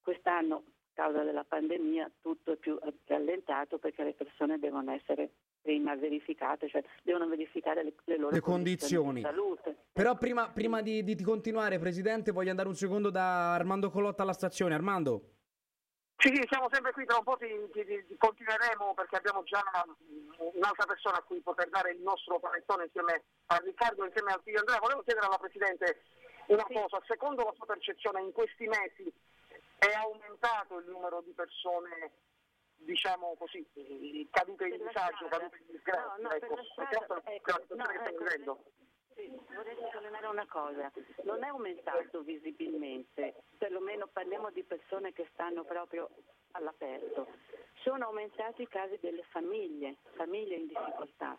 Quest'anno, 0.00 0.62
causa 0.96 1.22
della 1.22 1.44
pandemia, 1.44 2.10
tutto 2.22 2.52
è 2.52 2.56
più 2.56 2.78
rallentato 3.04 3.78
perché 3.78 4.02
le 4.02 4.14
persone 4.14 4.58
devono 4.58 4.90
essere 4.92 5.30
prima 5.60 5.94
verificate, 5.94 6.68
cioè 6.68 6.82
devono 7.02 7.28
verificare 7.28 7.84
le, 7.84 7.92
le 8.04 8.16
loro 8.16 8.34
Le 8.34 8.40
condizioni. 8.40 9.16
di 9.16 9.20
salute. 9.20 9.76
Però 9.92 10.16
prima, 10.16 10.48
prima 10.48 10.80
di, 10.80 11.04
di 11.04 11.22
continuare, 11.22 11.78
Presidente, 11.78 12.32
voglio 12.32 12.50
andare 12.50 12.68
un 12.68 12.74
secondo 12.74 13.10
da 13.10 13.52
Armando 13.54 13.90
Colotta 13.90 14.22
alla 14.22 14.32
stazione. 14.32 14.74
Armando, 14.74 15.32
Sì, 16.16 16.32
sì, 16.34 16.42
siamo 16.48 16.68
sempre 16.72 16.92
qui, 16.92 17.04
tra 17.04 17.18
un 17.18 17.24
po' 17.24 17.36
ti, 17.36 17.46
ti- 17.72 17.84
ti- 17.84 18.16
continueremo 18.16 18.94
perché 18.94 19.16
abbiamo 19.16 19.42
già 19.42 19.60
una- 19.60 20.50
un'altra 20.54 20.86
persona 20.86 21.18
a 21.18 21.22
cui 21.22 21.40
poter 21.40 21.68
dare 21.68 21.92
il 21.92 22.00
nostro 22.00 22.38
panettone 22.40 22.84
insieme 22.84 23.22
a 23.46 23.56
Riccardo 23.62 24.06
insieme 24.06 24.32
al 24.32 24.40
figlio 24.42 24.60
Andrea. 24.60 24.78
Volevo 24.80 25.02
chiedere 25.02 25.26
alla 25.26 25.36
Presidente 25.38 26.00
una 26.46 26.64
cosa, 26.64 27.02
secondo 27.06 27.42
la 27.44 27.52
sua 27.54 27.66
percezione 27.66 28.22
in 28.22 28.32
questi 28.32 28.66
mesi 28.66 29.12
è 29.78 29.92
aumentato 29.92 30.78
il 30.78 30.86
numero 30.86 31.20
di 31.22 31.32
persone 31.32 32.12
diciamo 32.76 33.34
così, 33.36 33.66
cadute 34.30 34.66
in 34.66 34.76
disagio, 34.76 35.28
cadute 35.28 35.56
in 35.56 35.66
disgrazia. 35.72 36.16
No, 36.18 36.28
no, 36.28 36.30
ecco, 36.34 36.62
strada, 36.64 37.22
ecco, 37.24 37.74
no, 37.74 37.84
ecco, 37.88 38.64
sì, 39.16 39.32
vorrei 39.54 39.74
sottolineare 39.80 40.26
una 40.26 40.46
cosa, 40.46 40.92
non 41.24 41.42
è 41.42 41.48
aumentato 41.48 42.20
visibilmente, 42.20 43.34
perlomeno 43.56 44.06
parliamo 44.06 44.50
di 44.50 44.62
persone 44.62 45.14
che 45.14 45.26
stanno 45.32 45.64
proprio 45.64 46.10
all'aperto, 46.50 47.26
sono 47.82 48.04
aumentati 48.04 48.62
i 48.62 48.68
casi 48.68 48.98
delle 49.00 49.22
famiglie, 49.30 49.96
famiglie 50.16 50.56
in 50.56 50.66
difficoltà. 50.66 51.38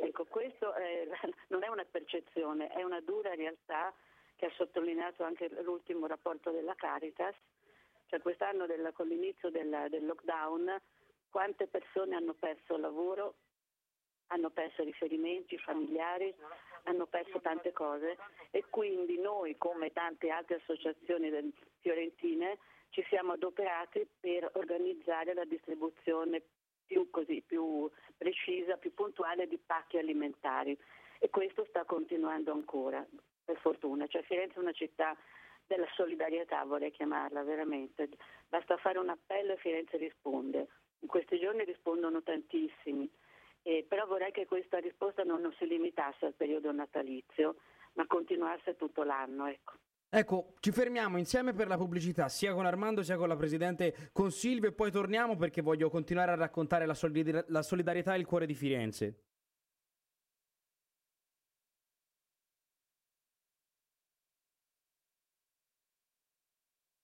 Ecco, 0.00 0.24
questo 0.24 0.72
è, 0.74 1.06
non 1.48 1.62
è 1.62 1.68
una 1.68 1.84
percezione, 1.84 2.68
è 2.68 2.82
una 2.82 3.00
dura 3.00 3.34
realtà 3.34 3.94
che 4.34 4.46
ha 4.46 4.52
sottolineato 4.56 5.22
anche 5.22 5.48
l'ultimo 5.62 6.08
rapporto 6.08 6.50
della 6.50 6.74
Caritas, 6.74 7.36
cioè 8.12 8.20
quest'anno 8.20 8.66
della, 8.66 8.92
con 8.92 9.08
l'inizio 9.08 9.48
del, 9.48 9.86
del 9.88 10.04
lockdown 10.04 10.78
quante 11.30 11.66
persone 11.66 12.14
hanno 12.14 12.34
perso 12.34 12.76
lavoro, 12.76 13.36
hanno 14.26 14.50
perso 14.50 14.84
riferimenti 14.84 15.56
familiari, 15.56 16.34
hanno 16.82 17.06
perso 17.06 17.40
tante 17.40 17.72
cose 17.72 18.18
e 18.50 18.66
quindi 18.68 19.18
noi 19.18 19.56
come 19.56 19.92
tante 19.92 20.28
altre 20.28 20.56
associazioni 20.56 21.30
fiorentine 21.80 22.58
ci 22.90 23.02
siamo 23.08 23.32
adoperati 23.32 24.06
per 24.20 24.50
organizzare 24.56 25.32
la 25.32 25.46
distribuzione 25.46 26.42
più, 26.84 27.08
così, 27.08 27.40
più 27.40 27.90
precisa, 28.18 28.76
più 28.76 28.92
puntuale 28.92 29.48
di 29.48 29.56
pacchi 29.56 29.96
alimentari 29.96 30.78
e 31.18 31.30
questo 31.30 31.64
sta 31.70 31.86
continuando 31.86 32.52
ancora, 32.52 33.06
per 33.42 33.56
fortuna. 33.56 34.06
Cioè 34.06 34.22
Firenze 34.24 34.56
è 34.56 34.58
una 34.58 34.72
città 34.72 35.16
della 35.74 35.88
solidarietà, 35.94 36.62
vorrei 36.64 36.90
chiamarla 36.90 37.42
veramente. 37.42 38.08
Basta 38.48 38.76
fare 38.76 38.98
un 38.98 39.08
appello 39.08 39.52
e 39.52 39.56
Firenze 39.56 39.96
risponde. 39.96 40.68
In 41.00 41.08
questi 41.08 41.38
giorni 41.38 41.64
rispondono 41.64 42.22
tantissimi, 42.22 43.10
eh, 43.62 43.84
però 43.88 44.06
vorrei 44.06 44.32
che 44.32 44.46
questa 44.46 44.78
risposta 44.78 45.22
non, 45.22 45.40
non, 45.40 45.52
si 45.58 45.66
limitasse 45.66 46.26
al 46.26 46.34
periodo 46.34 46.70
natalizio, 46.72 47.56
ma 47.94 48.06
continuasse 48.06 48.76
tutto 48.76 49.02
l'anno. 49.02 49.46
Ecco. 49.46 49.72
Ecco, 50.14 50.52
ci 50.60 50.72
fermiamo 50.72 51.16
insieme 51.16 51.54
per 51.54 51.68
la 51.68 51.78
pubblicità, 51.78 52.28
sia 52.28 52.52
con 52.52 52.66
Armando 52.66 53.02
sia 53.02 53.16
con 53.16 53.28
la 53.28 53.36
Presidente, 53.36 54.10
con 54.12 54.30
Silvio 54.30 54.68
e 54.68 54.72
poi 54.72 54.90
torniamo 54.90 55.36
perché 55.36 55.62
voglio 55.62 55.88
continuare 55.88 56.32
a 56.32 56.36
raccontare 56.36 56.84
la, 56.84 56.94
solidar- 56.94 57.46
la 57.48 57.62
solidarietà 57.62 58.14
e 58.14 58.18
il 58.18 58.26
cuore 58.26 58.44
di 58.44 58.54
Firenze. 58.54 59.31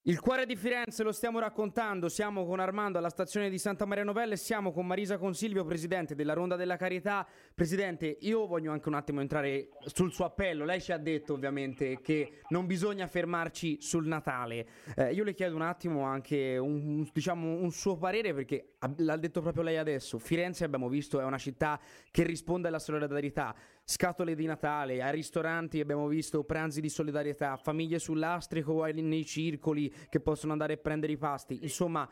Il 0.09 0.21
cuore 0.21 0.47
di 0.47 0.57
Firenze 0.57 1.03
lo 1.03 1.13
stiamo 1.13 1.39
raccontando, 1.39 2.09
siamo 2.09 2.47
con 2.47 2.61
Armando 2.61 2.97
alla 2.97 3.11
stazione 3.11 3.51
di 3.51 3.59
Santa 3.59 3.85
Maria 3.85 4.05
Novella 4.05 4.33
e 4.33 4.39
siamo 4.39 4.73
con 4.73 4.87
Marisa 4.87 5.19
Consilvio, 5.19 5.67
presidente 5.67 6.15
della 6.15 6.33
Ronda 6.33 6.57
della 6.57 6.77
Carità. 6.79 7.29
Presidente, 7.55 8.17
io 8.21 8.47
voglio 8.47 8.73
anche 8.73 8.89
un 8.89 8.95
attimo 8.95 9.21
entrare 9.21 9.69
sul 9.85 10.11
suo 10.11 10.25
appello. 10.25 10.65
Lei 10.65 10.81
ci 10.81 10.93
ha 10.93 10.97
detto 10.97 11.35
ovviamente 11.35 12.01
che 12.01 12.41
non 12.49 12.65
bisogna 12.65 13.07
fermarci 13.07 13.83
sul 13.83 14.07
Natale. 14.07 14.67
Eh, 14.97 15.13
io 15.13 15.25
le 15.25 15.35
chiedo 15.35 15.55
un 15.57 15.61
attimo 15.61 16.05
anche 16.05 16.57
un, 16.57 17.07
diciamo, 17.13 17.61
un 17.61 17.71
suo 17.71 17.99
parere 17.99 18.33
perché 18.33 18.77
l'ha 18.97 19.17
detto 19.17 19.41
proprio 19.41 19.63
lei 19.63 19.77
adesso. 19.77 20.19
Firenze 20.19 20.65
abbiamo 20.65 20.89
visto 20.89 21.21
è 21.21 21.25
una 21.25 21.39
città 21.39 21.81
che 22.11 22.23
risponde 22.23 22.69
alla 22.69 22.79
solidarietà 22.79 23.55
scatole 23.85 24.35
di 24.35 24.47
Natale, 24.47 25.03
ai 25.03 25.13
ristoranti 25.13 25.81
abbiamo 25.81 26.07
visto 26.07 26.45
pranzi 26.45 26.81
di 26.81 26.89
solidarietà, 26.89 27.57
famiglie 27.57 27.99
sull'astrico 27.99 28.85
nei 28.85 29.25
circoli 29.25 29.93
che 30.09 30.21
possono 30.21 30.53
andare 30.53 30.75
a 30.75 30.77
prendere 30.77 31.13
i 31.13 31.17
pasti. 31.17 31.59
Insomma, 31.63 32.09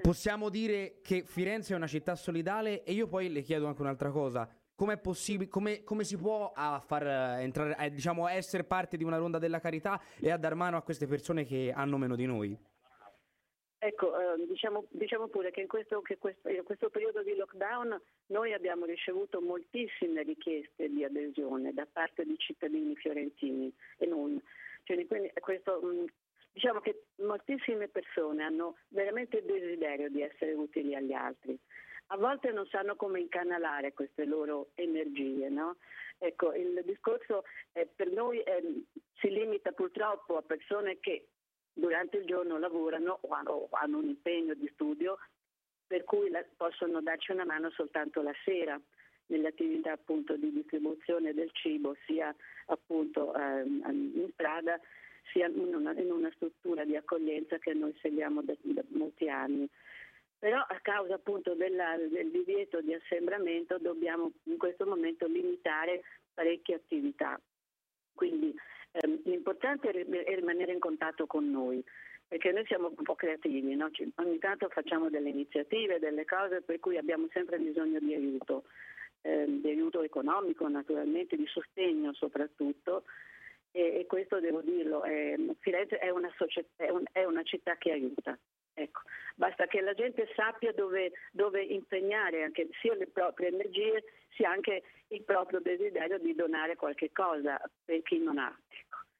possiamo 0.00 0.48
dire 0.48 1.00
che 1.02 1.22
Firenze 1.24 1.74
è 1.74 1.76
una 1.76 1.86
città 1.86 2.16
solidale 2.16 2.82
e 2.82 2.92
io 2.92 3.06
poi 3.06 3.30
le 3.30 3.42
chiedo 3.42 3.66
anche 3.66 3.82
un'altra 3.82 4.10
cosa. 4.10 4.48
Possibile, 5.02 5.50
come, 5.50 5.84
come 5.84 6.04
si 6.04 6.16
può 6.16 6.52
a 6.54 6.80
far 6.80 7.06
eh, 7.06 7.42
entrare, 7.42 7.74
a, 7.74 7.86
diciamo, 7.90 8.26
essere 8.26 8.64
parte 8.64 8.96
di 8.96 9.04
una 9.04 9.18
ronda 9.18 9.36
della 9.36 9.60
carità 9.60 10.00
e 10.18 10.30
a 10.30 10.38
dar 10.38 10.54
mano 10.54 10.78
a 10.78 10.82
queste 10.82 11.06
persone 11.06 11.44
che 11.44 11.70
hanno 11.70 11.98
meno 11.98 12.16
di 12.16 12.24
noi? 12.24 12.58
Ecco, 13.82 14.12
eh, 14.12 14.46
diciamo, 14.46 14.84
diciamo, 14.90 15.28
pure 15.28 15.50
che 15.50 15.62
in 15.62 15.66
questo, 15.66 16.02
che 16.02 16.18
questo, 16.18 16.50
in 16.50 16.64
questo, 16.64 16.90
periodo 16.90 17.22
di 17.22 17.34
lockdown 17.34 17.98
noi 18.26 18.52
abbiamo 18.52 18.84
ricevuto 18.84 19.40
moltissime 19.40 20.22
richieste 20.22 20.90
di 20.90 21.02
adesione 21.02 21.72
da 21.72 21.86
parte 21.90 22.26
di 22.26 22.36
cittadini 22.36 22.94
fiorentini 22.94 23.72
e 23.96 24.04
non. 24.04 24.38
Cioè, 24.84 25.06
questo, 25.40 25.80
mm, 25.82 26.04
diciamo 26.52 26.80
che 26.80 27.04
moltissime 27.22 27.88
persone 27.88 28.42
hanno 28.42 28.76
veramente 28.88 29.38
il 29.38 29.44
desiderio 29.44 30.10
di 30.10 30.20
essere 30.20 30.52
utili 30.52 30.94
agli 30.94 31.14
altri. 31.14 31.58
A 32.08 32.18
volte 32.18 32.52
non 32.52 32.66
sanno 32.66 32.96
come 32.96 33.18
incanalare 33.20 33.94
queste 33.94 34.26
loro 34.26 34.72
energie, 34.74 35.48
no? 35.48 35.76
Ecco, 36.18 36.52
il 36.52 36.82
discorso 36.84 37.44
eh, 37.72 37.86
per 37.86 38.10
noi 38.10 38.42
eh, 38.42 38.84
si 39.20 39.30
limita 39.30 39.72
purtroppo 39.72 40.36
a 40.36 40.42
persone 40.42 40.98
che 41.00 41.28
durante 41.72 42.18
il 42.18 42.26
giorno 42.26 42.58
lavorano 42.58 43.18
o 43.20 43.28
hanno, 43.34 43.68
hanno 43.72 43.98
un 43.98 44.06
impegno 44.06 44.54
di 44.54 44.68
studio 44.74 45.18
per 45.86 46.04
cui 46.04 46.30
la, 46.30 46.44
possono 46.56 47.00
darci 47.00 47.32
una 47.32 47.44
mano 47.44 47.70
soltanto 47.70 48.22
la 48.22 48.34
sera 48.44 48.80
nelle 49.26 49.48
attività 49.48 49.92
appunto 49.92 50.36
di 50.36 50.52
distribuzione 50.52 51.32
del 51.34 51.50
cibo 51.52 51.96
sia 52.06 52.34
appunto 52.66 53.34
eh, 53.34 53.62
in 53.62 54.28
strada 54.32 54.80
sia 55.32 55.46
in 55.46 55.74
una, 55.74 55.92
in 55.92 56.10
una, 56.10 56.30
struttura 56.34 56.84
di 56.84 56.96
accoglienza 56.96 57.58
che 57.58 57.72
noi 57.72 57.96
seguiamo 58.00 58.42
da, 58.42 58.54
da 58.60 58.82
molti 58.88 59.28
anni. 59.28 59.68
Però 60.38 60.58
a 60.58 60.78
causa 60.80 61.14
appunto 61.14 61.54
della, 61.54 61.96
del 61.96 62.30
divieto 62.30 62.80
di 62.80 62.94
assembramento 62.94 63.78
dobbiamo 63.78 64.32
in 64.44 64.56
questo 64.56 64.86
momento 64.86 65.26
limitare 65.26 66.02
parecchie 66.32 66.76
attività. 66.76 67.38
Quindi 68.14 68.54
eh, 68.92 69.20
l'importante 69.24 69.90
è 69.90 70.34
rimanere 70.34 70.72
in 70.72 70.78
contatto 70.78 71.26
con 71.26 71.50
noi, 71.50 71.82
perché 72.26 72.52
noi 72.52 72.64
siamo 72.66 72.92
un 72.96 73.02
po' 73.04 73.14
creativi, 73.14 73.74
no? 73.74 73.90
ogni 74.16 74.38
tanto 74.38 74.68
facciamo 74.68 75.10
delle 75.10 75.30
iniziative, 75.30 75.98
delle 75.98 76.24
cose 76.24 76.62
per 76.62 76.78
cui 76.78 76.96
abbiamo 76.96 77.28
sempre 77.32 77.58
bisogno 77.58 77.98
di 77.98 78.14
aiuto, 78.14 78.64
eh, 79.22 79.44
di 79.46 79.68
aiuto 79.68 80.02
economico 80.02 80.68
naturalmente, 80.68 81.36
di 81.36 81.46
sostegno 81.46 82.12
soprattutto. 82.12 83.04
E, 83.72 84.00
e 84.00 84.06
questo 84.06 84.40
devo 84.40 84.60
dirlo, 84.62 85.02
è, 85.02 85.36
Firenze 85.60 85.98
è 85.98 86.10
una, 86.10 86.32
società, 86.36 86.84
è, 86.84 86.90
un, 86.90 87.04
è 87.12 87.24
una 87.24 87.42
città 87.42 87.76
che 87.76 87.92
aiuta. 87.92 88.36
Ecco, 88.80 89.00
basta 89.34 89.66
che 89.66 89.82
la 89.82 89.92
gente 89.92 90.26
sappia 90.34 90.72
dove, 90.72 91.12
dove, 91.32 91.62
impegnare 91.62 92.44
anche 92.44 92.68
sia 92.80 92.94
le 92.94 93.06
proprie 93.06 93.48
energie 93.48 94.02
sia 94.30 94.50
anche 94.50 94.82
il 95.08 95.22
proprio 95.22 95.60
desiderio 95.60 96.18
di 96.18 96.34
donare 96.34 96.76
qualche 96.76 97.10
cosa 97.12 97.60
per 97.84 98.02
chi 98.02 98.18
non 98.18 98.38
ha. 98.38 98.56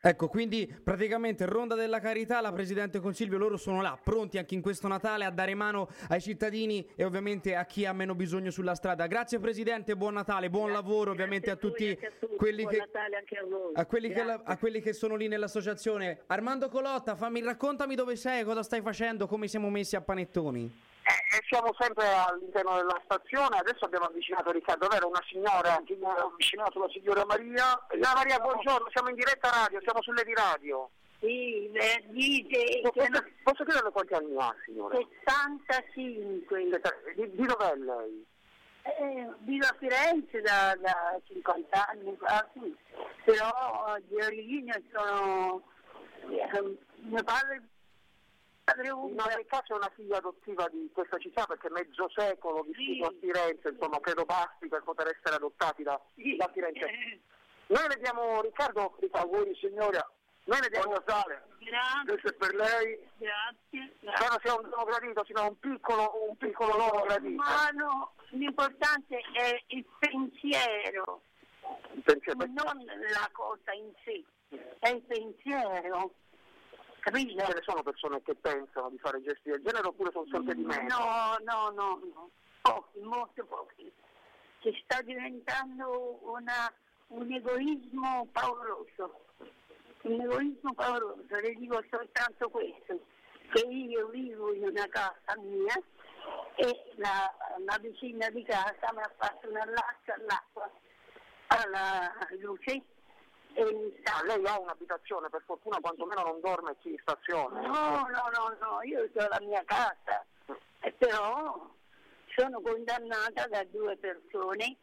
Ecco. 0.02 0.28
Quindi 0.28 0.66
praticamente 0.82 1.44
Ronda 1.44 1.74
della 1.74 2.00
Carità, 2.00 2.40
la 2.40 2.52
Presidente 2.52 3.00
Consiglio, 3.00 3.36
loro 3.36 3.58
sono 3.58 3.82
là, 3.82 3.98
pronti 4.02 4.38
anche 4.38 4.54
in 4.54 4.62
questo 4.62 4.88
Natale 4.88 5.26
a 5.26 5.30
dare 5.30 5.54
mano 5.54 5.88
ai 6.08 6.22
cittadini 6.22 6.88
e 6.96 7.04
ovviamente 7.04 7.54
a 7.54 7.66
chi 7.66 7.84
ha 7.84 7.92
meno 7.92 8.14
bisogno 8.14 8.50
sulla 8.50 8.74
strada. 8.74 9.06
Grazie 9.06 9.38
Presidente, 9.40 9.96
buon 9.96 10.14
Natale, 10.14 10.48
buon 10.48 10.70
grazie, 10.70 10.82
lavoro 10.82 11.10
ovviamente 11.10 11.50
a 11.50 11.56
tutti, 11.56 11.90
a 11.90 12.10
tutti, 12.18 12.36
quelli, 12.36 12.66
che, 12.66 12.82
a, 13.74 13.84
quelli 13.84 14.10
che, 14.10 14.20
a 14.22 14.56
quelli 14.56 14.80
che 14.80 14.94
sono 14.94 15.16
lì 15.16 15.28
nell'associazione. 15.28 16.22
Armando 16.28 16.70
Colotta, 16.70 17.14
fammi, 17.14 17.42
raccontami 17.42 17.94
dove 17.94 18.16
sei, 18.16 18.42
cosa 18.42 18.62
stai 18.62 18.80
facendo, 18.80 19.26
come 19.26 19.48
siamo 19.48 19.68
messi 19.68 19.96
a 19.96 20.00
panettoni. 20.00 20.89
Eh, 21.10 21.42
siamo 21.48 21.74
sempre 21.78 22.06
all'interno 22.06 22.76
della 22.76 23.00
stazione, 23.04 23.58
adesso 23.58 23.84
abbiamo 23.84 24.06
avvicinato 24.06 24.52
Riccardo, 24.52 24.86
vero? 24.86 25.08
Una 25.08 25.22
signora, 25.28 25.74
abbiamo 25.74 26.14
avvicinato 26.14 26.78
la 26.78 26.88
signora 26.88 27.24
Maria. 27.24 27.64
Signora 27.90 28.14
Maria, 28.14 28.38
buongiorno, 28.38 28.88
siamo 28.92 29.08
in 29.08 29.16
diretta 29.16 29.50
radio, 29.50 29.80
siamo 29.82 30.02
sulle 30.02 30.22
di 30.22 30.34
radio. 30.34 30.90
Sì, 31.18 31.70
dice... 32.10 32.80
Posso, 32.82 33.24
posso 33.42 33.64
chiederle 33.64 33.90
quanti 33.90 34.14
anni 34.14 34.36
ha, 34.38 34.54
signora? 34.64 34.96
75. 34.96 36.80
Di, 37.16 37.30
di 37.32 37.46
dov'è 37.46 37.74
lei? 37.74 38.26
Eh, 38.82 39.28
vivo 39.40 39.66
a 39.66 39.76
Firenze 39.78 40.40
da, 40.40 40.74
da 40.80 41.20
50 41.26 41.86
anni 41.88 42.16
quasi, 42.16 42.76
però 43.24 43.96
di 44.06 44.14
origine 44.14 44.82
sono... 44.92 45.62
Eh, 46.28 46.78
mio 47.02 47.22
padre 47.24 47.62
in 48.78 49.20
ogni 49.20 49.46
caso 49.46 49.72
è 49.72 49.76
una 49.76 49.90
figlia 49.94 50.18
adottiva 50.18 50.68
di 50.68 50.90
questa 50.92 51.18
città 51.18 51.46
perché 51.46 51.70
mezzo 51.70 52.08
secolo 52.14 52.62
vissuto 52.62 52.82
sì. 52.82 53.02
a 53.02 53.12
Firenze, 53.20 53.68
insomma, 53.68 54.00
credo 54.00 54.24
basti 54.24 54.68
per 54.68 54.82
poter 54.82 55.08
essere 55.08 55.36
adottati 55.36 55.82
da, 55.82 56.00
sì. 56.14 56.36
da 56.36 56.50
Firenze. 56.52 56.86
Eh. 56.86 57.20
Noi 57.66 57.86
vediamo 57.88 58.40
Riccardo, 58.40 58.96
auguri 59.12 59.54
signora, 59.54 60.04
noi 60.44 60.60
vediamo 60.60 60.92
Natale. 60.92 61.44
Grazie. 61.58 62.04
Questo 62.06 62.28
è 62.28 62.32
per 62.32 62.54
lei. 62.54 62.98
Grazie. 63.18 63.92
grazie. 64.00 64.28
Non 64.28 64.38
sia 64.42 64.54
un 64.54 64.68
dono 64.68 64.84
gradito, 64.84 65.24
sino 65.24 65.46
un 65.46 65.58
piccolo, 65.58 66.26
un 66.28 66.36
piccolo 66.36 66.76
dono 66.76 67.04
gradito. 67.06 67.42
Ma 67.42 67.68
no, 67.72 68.12
l'importante 68.30 69.20
è 69.32 69.62
il 69.68 69.84
pensiero, 69.98 71.22
il 71.92 72.02
pensiero. 72.02 72.44
non 72.46 72.84
la 72.84 73.28
cosa 73.32 73.72
in 73.72 73.92
sé, 74.04 74.24
è 74.80 74.88
il 74.88 75.02
pensiero. 75.02 76.10
Capito? 77.00 77.44
Ce 77.44 77.54
ne 77.54 77.62
sono 77.62 77.82
persone 77.82 78.22
che 78.22 78.34
pensano 78.34 78.90
di 78.90 78.98
fare 78.98 79.22
gesti 79.22 79.50
del 79.50 79.62
genere 79.62 79.86
oppure 79.86 80.10
sono 80.12 80.26
sempre 80.30 80.54
di 80.54 80.62
meno? 80.62 80.98
No, 80.98 81.36
no, 81.44 81.70
no, 81.70 82.00
no. 82.14 82.30
Pochi, 82.60 83.00
molto 83.00 83.44
pochi. 83.46 83.90
Che 84.58 84.80
sta 84.84 85.00
diventando 85.00 86.18
una, 86.22 86.72
un 87.08 87.32
egoismo 87.32 88.28
pauroso. 88.30 89.24
Un 90.02 90.20
egoismo 90.20 90.74
pauroso. 90.74 91.24
Le 91.28 91.54
dico 91.54 91.82
soltanto 91.90 92.50
questo, 92.50 93.00
che 93.52 93.66
io 93.66 94.08
vivo 94.08 94.52
in 94.52 94.64
una 94.64 94.86
casa 94.88 95.38
mia 95.38 95.74
e 96.56 96.92
la, 96.96 97.34
la 97.64 97.78
vicina 97.78 98.28
di 98.28 98.44
casa 98.44 98.92
mi 98.92 99.00
ha 99.00 99.12
fatto 99.16 99.48
un 99.48 99.56
allaccio 99.56 100.12
all'acqua, 100.12 100.70
alla 101.46 102.12
luce 102.40 102.82
e 103.54 103.64
mi 103.74 103.98
Ah, 104.04 104.22
lei 104.24 104.44
ha 104.46 104.58
un'abitazione, 104.58 105.28
per 105.28 105.42
fortuna 105.44 105.78
quantomeno 105.80 106.22
non 106.22 106.40
dorme 106.40 106.76
qui 106.80 106.92
in 106.92 106.98
stazione. 107.02 107.60
No, 107.66 108.06
no, 108.08 108.30
no, 108.34 108.56
no, 108.60 108.82
io 108.82 109.02
ho 109.02 109.28
la 109.28 109.40
mia 109.40 109.62
casa, 109.64 110.24
e 110.80 110.92
però 110.92 111.68
sono 112.34 112.60
condannata 112.60 113.46
da 113.46 113.64
due 113.64 113.96
persone 113.96 114.76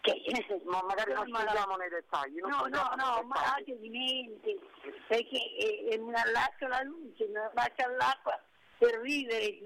che... 0.00 0.22
Ma 0.64 0.82
magari 0.82 1.12
non 1.12 1.28
Ma 1.28 1.42
la- 1.42 1.50
scendiamo 1.50 1.76
nei 1.76 1.88
dettagli. 1.88 2.38
No, 2.38 2.48
no, 2.48 2.56
scendiamo 2.58 2.94
no, 2.96 3.22
ma 3.24 3.54
anche 3.54 3.78
di 3.78 3.88
mente, 3.88 4.58
perché 5.08 5.38
è, 5.58 5.94
è 5.94 5.98
un 5.98 6.14
allaccio 6.14 6.66
alla 6.66 6.82
luce, 6.82 7.24
un 7.24 7.36
allaccio 7.36 7.84
all'acqua 7.84 8.40
per 8.78 9.00
vivere. 9.00 9.58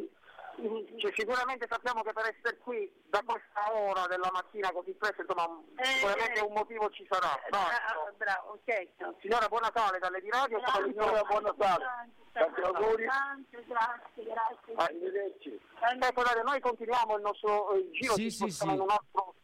Cioè, 0.57 1.13
sicuramente 1.15 1.67
sappiamo 1.69 2.03
che 2.03 2.13
per 2.13 2.27
essere 2.35 2.59
qui 2.59 2.91
da 3.07 3.23
questa 3.25 3.73
ora 3.73 4.07
della 4.07 4.31
mattina 4.33 4.71
così 4.73 4.93
presto, 4.93 5.23
insomma, 5.23 5.47
un- 5.47 5.65
Eh, 5.77 5.85
sicuramente 5.85 6.41
un 6.41 6.53
motivo 6.53 6.91
ci 6.91 7.07
sarà. 7.09 7.39
Bravo, 7.49 7.67
Basta. 7.69 8.13
bravo, 8.17 8.59
certo. 8.65 9.17
Signora, 9.21 9.49
buon 9.49 9.63
Natale 9.63 9.99
dalle 9.99 10.21
di 10.21 10.31
radio. 10.31 10.59
Grazie, 10.59 10.85
signora, 10.93 11.23
buon 11.23 11.43
Natale. 11.43 11.85
Tanti 12.33 12.61
auguri. 12.61 13.05
Grazie, 13.05 13.65
grazie, 13.67 14.25
grazie. 14.25 14.75
Arrivederci. 14.77 15.61
Ecco, 16.01 16.23
Dario, 16.23 16.43
noi 16.43 16.61
continuiamo 16.61 17.17
il 17.17 17.23
nostro 17.23 17.73
eh, 17.73 17.91
giro, 17.93 18.15
Sì, 18.15 18.31
ci 18.31 18.31
sì, 18.31 18.51
sì. 18.51 18.69
in 18.69 18.81
un 18.81 18.91
altro 18.91 19.35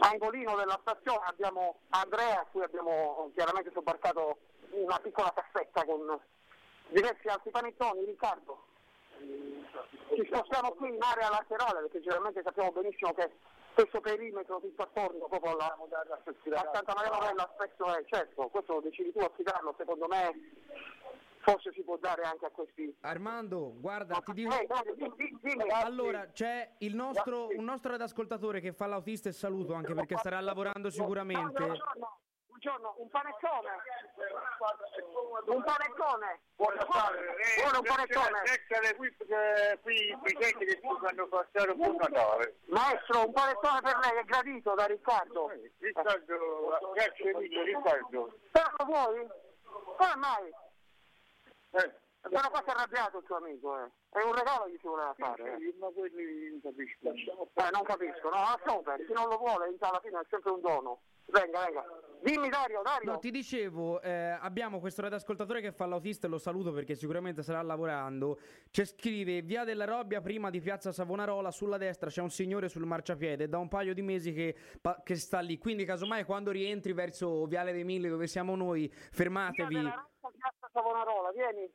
angolino 0.00 0.56
della 0.56 0.78
stazione, 0.80 1.20
abbiamo 1.26 1.80
Andrea, 1.90 2.40
a 2.40 2.46
cui 2.50 2.62
abbiamo 2.62 3.30
chiaramente 3.34 3.70
sobbarcato 3.72 4.38
una 4.70 4.98
piccola 5.00 5.32
cassetta 5.32 5.84
con 5.84 6.18
diversi 6.88 7.28
altri 7.28 7.50
panettoni, 7.50 8.04
Riccardo. 8.04 8.66
Ci 10.14 10.24
spostiamo 10.26 10.72
qui 10.72 10.88
in 10.88 10.98
area 11.00 11.30
laterale 11.30 11.80
perché 11.80 12.00
generalmente 12.00 12.42
sappiamo 12.42 12.72
benissimo 12.72 13.14
che 13.14 13.30
questo 13.74 14.00
perimetro 14.00 14.60
tutto 14.60 14.82
attorno 14.82 15.26
proprio 15.26 15.52
alla, 15.52 15.74
a 15.74 16.70
Santa 16.72 16.94
Maria 16.94 17.10
Novella 17.10 17.50
spesso 17.54 17.96
è, 17.96 18.04
certo, 18.06 18.48
questo 18.48 18.74
lo 18.74 18.80
decidi 18.80 19.12
tu 19.12 19.20
a 19.20 19.26
affidarlo, 19.26 19.74
secondo 19.78 20.06
me 20.08 20.52
forse 21.38 21.72
si 21.72 21.82
può 21.82 21.96
dare 21.96 22.22
anche 22.22 22.46
a 22.46 22.50
questi 22.50 22.94
Armando, 23.00 23.72
guarda, 23.78 24.20
ti 24.20 24.32
dico... 24.32 24.52
eh, 24.54 24.66
dimmi, 24.94 25.12
dimmi, 25.16 25.38
dimmi. 25.40 25.70
Allora, 25.70 26.28
c'è 26.30 26.74
il 26.78 26.94
nostro, 26.94 27.48
un 27.48 27.64
nostro 27.64 27.94
ascoltatore 27.94 28.60
che 28.60 28.72
fa 28.72 28.86
l'autista 28.86 29.28
e 29.28 29.32
saluto 29.32 29.74
anche 29.74 29.94
perché 29.94 30.16
starà 30.18 30.40
lavorando 30.40 30.90
sicuramente. 30.90 31.64
Buongiorno, 31.64 32.18
buongiorno, 32.62 32.94
un 32.98 33.08
panettone. 33.08 33.70
Un 35.46 35.62
panettone. 35.64 36.32
Eh, 36.32 37.62
Buono 37.62 37.78
un 37.78 37.84
panettone. 37.84 38.42
Essere 38.44 38.94
qui, 38.94 39.08
eh, 39.08 39.78
qui 39.82 40.16
presenti 40.22 40.64
che 40.66 40.80
passare 41.28 41.70
un 41.72 41.76
buon 41.76 41.96
Natale. 41.96 42.58
Maestro, 42.66 43.26
un 43.26 43.32
panettone 43.32 43.80
per 43.80 43.98
lei 43.98 44.18
è 44.18 44.24
gradito 44.24 44.74
da 44.74 44.86
Riccardo. 44.86 45.50
Riccardo, 45.78 46.92
grazie 46.94 47.34
mille 47.34 47.62
Riccardo. 47.64 48.38
Però 48.52 48.84
vuoi? 48.84 49.26
Come 49.96 50.16
mai? 50.16 50.54
Eh, 51.72 52.00
Però 52.22 52.48
qua 52.50 52.62
si 52.62 52.68
è 52.68 52.72
arrabbiato 52.72 53.18
il 53.18 53.24
suo 53.26 53.36
amico, 53.36 53.78
eh. 53.78 53.90
È 54.10 54.22
un 54.22 54.32
regalo 54.34 54.64
che 54.66 54.78
ci 54.78 54.86
voleva 54.86 55.12
fare. 55.16 55.42
eh. 55.56 55.74
ma 55.78 55.88
quelli 55.88 56.50
non 56.50 56.60
capisco. 56.62 57.08
Eh, 57.10 57.70
non 57.72 57.82
capisco, 57.82 58.28
no, 58.28 58.36
lasciamo 58.36 58.82
perdere, 58.82 59.06
chi 59.06 59.12
non 59.12 59.28
lo 59.28 59.38
vuole, 59.38 59.74
alla 59.78 60.00
fine 60.02 60.20
è 60.20 60.26
sempre 60.30 60.50
un 60.52 60.60
dono. 60.60 61.00
Venga, 61.26 61.64
venga. 61.64 61.84
Dimmi 62.20 62.48
Dario, 62.48 62.82
Dario. 62.82 63.10
No, 63.12 63.18
ti 63.18 63.30
dicevo, 63.30 64.00
eh, 64.02 64.36
abbiamo 64.40 64.80
questo 64.80 65.02
radioascoltatore 65.02 65.60
che 65.60 65.72
fa 65.72 65.86
l'autista 65.86 66.26
e 66.26 66.30
lo 66.30 66.36
saluto 66.38 66.72
perché 66.72 66.94
sicuramente 66.94 67.42
sarà 67.42 67.62
lavorando. 67.62 68.38
Ci 68.70 68.84
scrive: 68.84 69.40
Via 69.42 69.64
della 69.64 69.84
Robbia, 69.84 70.20
prima 70.20 70.50
di 70.50 70.60
piazza 70.60 70.92
Savonarola, 70.92 71.50
sulla 71.50 71.78
destra 71.78 72.10
c'è 72.10 72.20
un 72.20 72.30
signore 72.30 72.68
sul 72.68 72.84
marciapiede. 72.84 73.48
Da 73.48 73.58
un 73.58 73.68
paio 73.68 73.94
di 73.94 74.02
mesi 74.02 74.32
che, 74.32 74.54
pa- 74.80 75.00
che 75.02 75.14
sta 75.14 75.38
lì. 75.40 75.58
Quindi, 75.58 75.84
casomai, 75.84 76.24
quando 76.24 76.50
rientri 76.50 76.92
verso 76.92 77.46
Viale 77.46 77.72
dei 77.72 77.84
Mille, 77.84 78.08
dove 78.08 78.26
siamo 78.26 78.54
noi, 78.56 78.88
Via 78.88 78.98
fermatevi. 79.12 79.74
della 79.74 80.08
Rocca, 80.20 80.36
piazza 80.36 80.68
Savonarola, 80.72 81.30
vieni. 81.32 81.72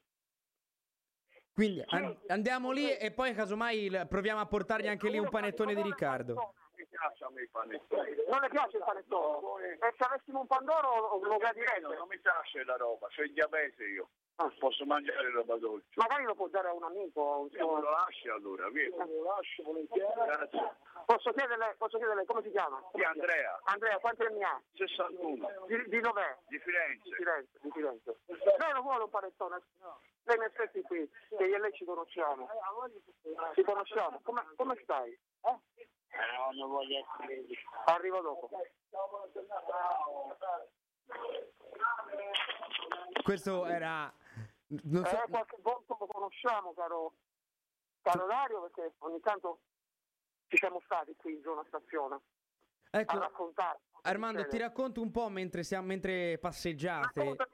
Quindi 1.57 1.83
an- 1.87 2.15
andiamo 2.27 2.69
lì 2.69 2.95
e 2.95 3.09
poi, 3.09 3.33
casomai, 3.33 3.89
proviamo 4.07 4.39
a 4.39 4.45
portargli 4.45 4.87
anche 4.87 5.09
lì 5.09 5.17
un 5.17 5.27
panettone 5.27 5.73
di 5.73 5.81
Riccardo. 5.81 6.53
Mi 6.75 6.85
piace 6.85 7.23
a 7.23 7.29
me 7.31 7.41
i 7.41 7.47
panettoni. 7.47 8.13
Non 8.29 8.39
le 8.41 8.49
piace 8.49 8.77
il 8.77 8.83
panettone? 8.85 9.65
E 9.81 9.93
se 9.97 10.03
avessimo 10.05 10.41
un 10.41 10.45
pandoro 10.45 11.17
lo 11.19 11.37
gradirei. 11.37 11.81
Non 11.81 12.05
mi 12.07 12.19
piace 12.19 12.63
la 12.63 12.75
roba, 12.77 13.07
c'ho 13.09 13.23
il 13.23 13.33
diabete 13.33 13.83
io. 13.85 14.07
Non 14.37 14.53
posso 14.59 14.85
mangiare 14.85 15.31
roba 15.31 15.57
dolce. 15.57 15.87
Magari 15.95 16.25
lo 16.25 16.35
può 16.35 16.47
dare 16.47 16.67
a 16.67 16.73
un 16.73 16.83
amico. 16.83 17.47
Se 17.51 17.57
suo- 17.57 17.79
lo 17.79 17.89
lasci 17.89 18.29
allora, 18.29 18.69
via. 18.69 18.89
lo 18.95 19.23
lascio 19.23 19.63
volentieri. 19.63 20.13
Grazie. 20.13 20.75
Posso 21.07 21.31
chiederle, 21.31 21.73
posso 21.79 21.97
chiederle 21.97 22.23
come 22.25 22.43
si 22.43 22.51
chiama? 22.51 22.79
Sì, 22.93 23.01
Andrea, 23.01 23.59
Andrea, 23.63 23.97
quanti 23.97 24.21
anni 24.21 24.43
ha? 24.43 24.61
61, 24.75 25.65
Di, 25.65 25.83
di 25.89 25.99
dov'è? 26.01 26.37
di 26.45 26.57
Di 26.57 26.59
Firenze. 26.63 27.15
Firenze, 27.15 27.57
di 27.61 27.71
Firenze. 27.71 28.17
Lei 28.27 28.73
non 28.73 28.83
vuole 28.83 29.03
un 29.05 29.09
panettone? 29.09 29.59
Lei 30.27 30.35
in 30.35 30.43
effetti 30.43 30.81
qui, 30.81 31.09
che 31.37 31.45
io 31.45 31.55
e 31.55 31.59
lei 31.59 31.71
ci 31.71 31.85
conosciamo. 31.85 32.49
Ci 33.53 33.63
conosciamo. 33.63 34.19
Come, 34.23 34.45
come 34.57 34.77
stai? 34.83 35.11
Eh? 35.11 35.59
Non 36.53 36.69
voglio 36.69 36.97
essere... 36.99 37.45
Arrivo 37.85 38.19
dopo. 38.19 38.49
Questo 43.23 43.65
era. 43.65 44.13
Non 44.67 45.05
so, 45.05 45.23
Eh, 45.23 45.29
qualche 45.29 45.57
volta 45.61 45.95
lo 45.97 46.07
conosciamo, 46.07 46.73
caro, 46.73 47.13
caro 48.01 48.25
Dario, 48.25 48.61
perché 48.63 48.95
ogni 48.99 49.21
tanto 49.21 49.59
ci 50.47 50.57
siamo 50.57 50.81
stati 50.83 51.15
qui 51.15 51.35
in 51.35 51.41
zona 51.41 51.63
stazione 51.67 52.19
a 52.91 52.99
ecco, 52.99 53.17
raccontare. 53.17 53.79
Armando, 54.01 54.45
ti 54.47 54.57
racconto 54.57 55.01
un 55.01 55.11
po' 55.11 55.29
mentre, 55.29 55.63
siamo, 55.63 55.87
mentre 55.87 56.37
passeggiate. 56.37 57.19
Raccontami, 57.21 57.51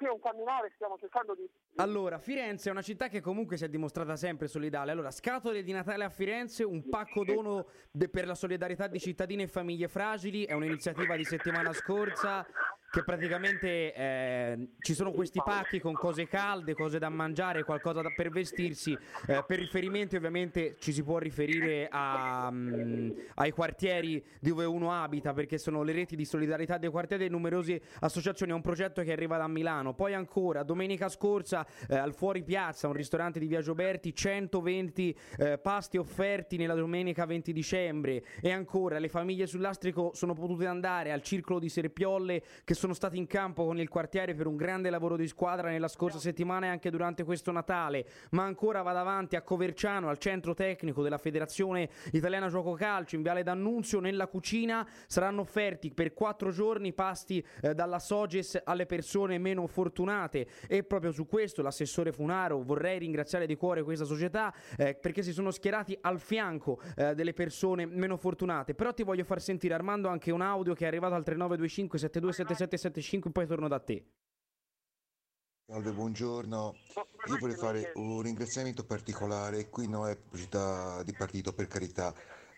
qui 0.00 0.06
è 0.06 0.10
un 0.10 0.18
camminare, 0.18 0.72
stiamo 0.76 0.96
cercando 0.96 1.34
di... 1.34 1.46
Allora, 1.76 2.18
Firenze 2.18 2.70
è 2.70 2.72
una 2.72 2.80
città 2.80 3.08
che 3.08 3.20
comunque 3.20 3.58
si 3.58 3.64
è 3.64 3.68
dimostrata 3.68 4.16
sempre 4.16 4.48
solidale. 4.48 4.90
Allora, 4.92 5.10
scatole 5.10 5.62
di 5.62 5.72
Natale 5.72 6.04
a 6.04 6.08
Firenze, 6.08 6.64
un 6.64 6.88
pacco 6.88 7.22
dono 7.22 7.66
de- 7.90 8.08
per 8.08 8.26
la 8.26 8.34
solidarietà 8.34 8.86
di 8.86 8.98
cittadini 8.98 9.42
e 9.42 9.46
famiglie 9.46 9.88
fragili, 9.88 10.44
è 10.44 10.54
un'iniziativa 10.54 11.16
di 11.16 11.24
settimana 11.24 11.74
scorsa 11.74 12.46
che 12.90 13.04
praticamente 13.04 13.94
eh, 13.94 14.68
ci 14.80 14.94
sono 14.94 15.12
questi 15.12 15.40
pacchi 15.44 15.78
con 15.78 15.92
cose 15.92 16.26
calde, 16.26 16.74
cose 16.74 16.98
da 16.98 17.08
mangiare, 17.08 17.62
qualcosa 17.62 18.02
da- 18.02 18.12
per 18.14 18.30
vestirsi. 18.30 18.98
Eh, 19.26 19.44
per 19.46 19.60
riferimenti 19.60 20.16
ovviamente 20.16 20.74
ci 20.80 20.92
si 20.92 21.04
può 21.04 21.18
riferire 21.18 21.86
a, 21.88 22.50
mm, 22.50 23.10
ai 23.36 23.52
quartieri 23.52 24.22
dove 24.40 24.64
uno 24.64 24.90
abita 24.92 25.32
perché 25.32 25.56
sono 25.56 25.84
le 25.84 25.92
reti 25.92 26.16
di 26.16 26.24
solidarietà 26.24 26.78
dei 26.78 26.90
quartieri 26.90 27.26
e 27.26 27.28
numerose 27.28 27.80
associazioni. 28.00 28.50
È 28.50 28.54
un 28.56 28.60
progetto 28.60 29.02
che 29.02 29.12
arriva 29.12 29.36
da 29.36 29.46
Milano. 29.46 29.94
Poi 29.94 30.12
ancora, 30.14 30.64
domenica 30.64 31.08
scorsa 31.08 31.64
eh, 31.88 31.96
al 31.96 32.12
Fuori 32.12 32.42
Piazza, 32.42 32.88
un 32.88 32.94
ristorante 32.94 33.38
di 33.38 33.46
Via 33.46 33.60
Gioberti, 33.60 34.12
120 34.12 35.16
eh, 35.38 35.58
pasti 35.58 35.96
offerti 35.96 36.56
nella 36.56 36.74
domenica 36.74 37.24
20 37.24 37.52
dicembre. 37.52 38.24
E 38.40 38.50
ancora, 38.50 38.98
le 38.98 39.08
famiglie 39.08 39.46
sull'astrico 39.46 40.10
sono 40.14 40.34
potute 40.34 40.66
andare 40.66 41.12
al 41.12 41.22
circolo 41.22 41.60
di 41.60 41.68
Serpiolle 41.68 42.42
che 42.64 42.78
sono 42.80 42.94
stati 42.94 43.18
in 43.18 43.26
campo 43.26 43.66
con 43.66 43.78
il 43.78 43.90
quartiere 43.90 44.34
per 44.34 44.46
un 44.46 44.56
grande 44.56 44.88
lavoro 44.88 45.14
di 45.14 45.28
squadra 45.28 45.68
nella 45.68 45.86
scorsa 45.86 46.18
settimana 46.18 46.64
e 46.64 46.68
anche 46.70 46.88
durante 46.88 47.24
questo 47.24 47.52
Natale. 47.52 48.06
Ma 48.30 48.44
ancora 48.44 48.80
vado 48.80 49.00
avanti 49.00 49.36
a 49.36 49.42
Coverciano, 49.42 50.08
al 50.08 50.16
centro 50.16 50.54
tecnico 50.54 51.02
della 51.02 51.18
Federazione 51.18 51.90
Italiana 52.12 52.48
Gioco 52.48 52.72
Calcio, 52.72 53.16
in 53.16 53.22
Viale 53.22 53.42
D'Annunzio, 53.42 54.00
nella 54.00 54.28
cucina 54.28 54.88
saranno 55.06 55.42
offerti 55.42 55.92
per 55.92 56.14
quattro 56.14 56.50
giorni 56.52 56.94
pasti 56.94 57.44
eh, 57.60 57.74
dalla 57.74 57.98
Soges 57.98 58.58
alle 58.64 58.86
persone 58.86 59.36
meno 59.36 59.66
fortunate. 59.66 60.46
E 60.66 60.82
proprio 60.82 61.12
su 61.12 61.26
questo 61.26 61.60
l'assessore 61.60 62.12
Funaro 62.12 62.62
vorrei 62.62 62.98
ringraziare 62.98 63.44
di 63.44 63.56
cuore 63.56 63.82
questa 63.82 64.06
società 64.06 64.54
eh, 64.78 64.94
perché 64.94 65.22
si 65.22 65.34
sono 65.34 65.50
schierati 65.50 65.98
al 66.00 66.18
fianco 66.18 66.80
eh, 66.96 67.14
delle 67.14 67.34
persone 67.34 67.84
meno 67.84 68.16
fortunate. 68.16 68.74
Però 68.74 68.94
ti 68.94 69.02
voglio 69.02 69.24
far 69.24 69.42
sentire 69.42 69.74
Armando 69.74 70.08
anche 70.08 70.30
un 70.30 70.40
audio 70.40 70.72
che 70.72 70.84
è 70.84 70.86
arrivato 70.86 71.12
al 71.12 71.24
3925 71.24 71.98
727775 72.76 73.30
poi 73.32 73.46
torno 73.46 73.68
da 73.68 73.80
te. 73.80 74.04
Salve, 75.66 75.92
buongiorno. 75.92 76.74
Io 77.28 77.38
vorrei 77.38 77.56
fare 77.56 77.92
un 77.94 78.22
ringraziamento 78.22 78.84
particolare, 78.84 79.68
qui 79.68 79.88
non 79.88 80.08
è 80.08 80.16
pubblicità 80.16 81.02
di 81.04 81.12
partito 81.12 81.52
per 81.52 81.68
carità, 81.68 82.12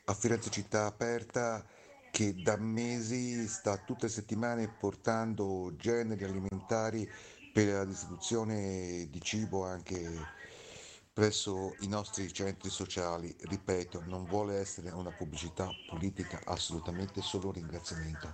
a 0.04 0.14
Firenze 0.14 0.50
Città 0.50 0.86
Aperta 0.86 1.62
che 2.10 2.34
da 2.34 2.56
mesi 2.56 3.46
sta 3.48 3.76
tutte 3.78 4.06
le 4.06 4.12
settimane 4.12 4.68
portando 4.68 5.74
generi 5.76 6.24
alimentari 6.24 7.08
per 7.52 7.66
la 7.66 7.84
distribuzione 7.84 9.08
di 9.10 9.20
cibo 9.20 9.64
anche 9.64 10.10
presso 11.12 11.74
i 11.80 11.88
nostri 11.88 12.32
centri 12.32 12.70
sociali. 12.70 13.34
Ripeto, 13.40 14.02
non 14.06 14.24
vuole 14.24 14.56
essere 14.56 14.90
una 14.90 15.10
pubblicità 15.10 15.68
politica, 15.88 16.40
assolutamente 16.44 17.20
solo 17.20 17.48
un 17.48 17.52
ringraziamento. 17.52 18.32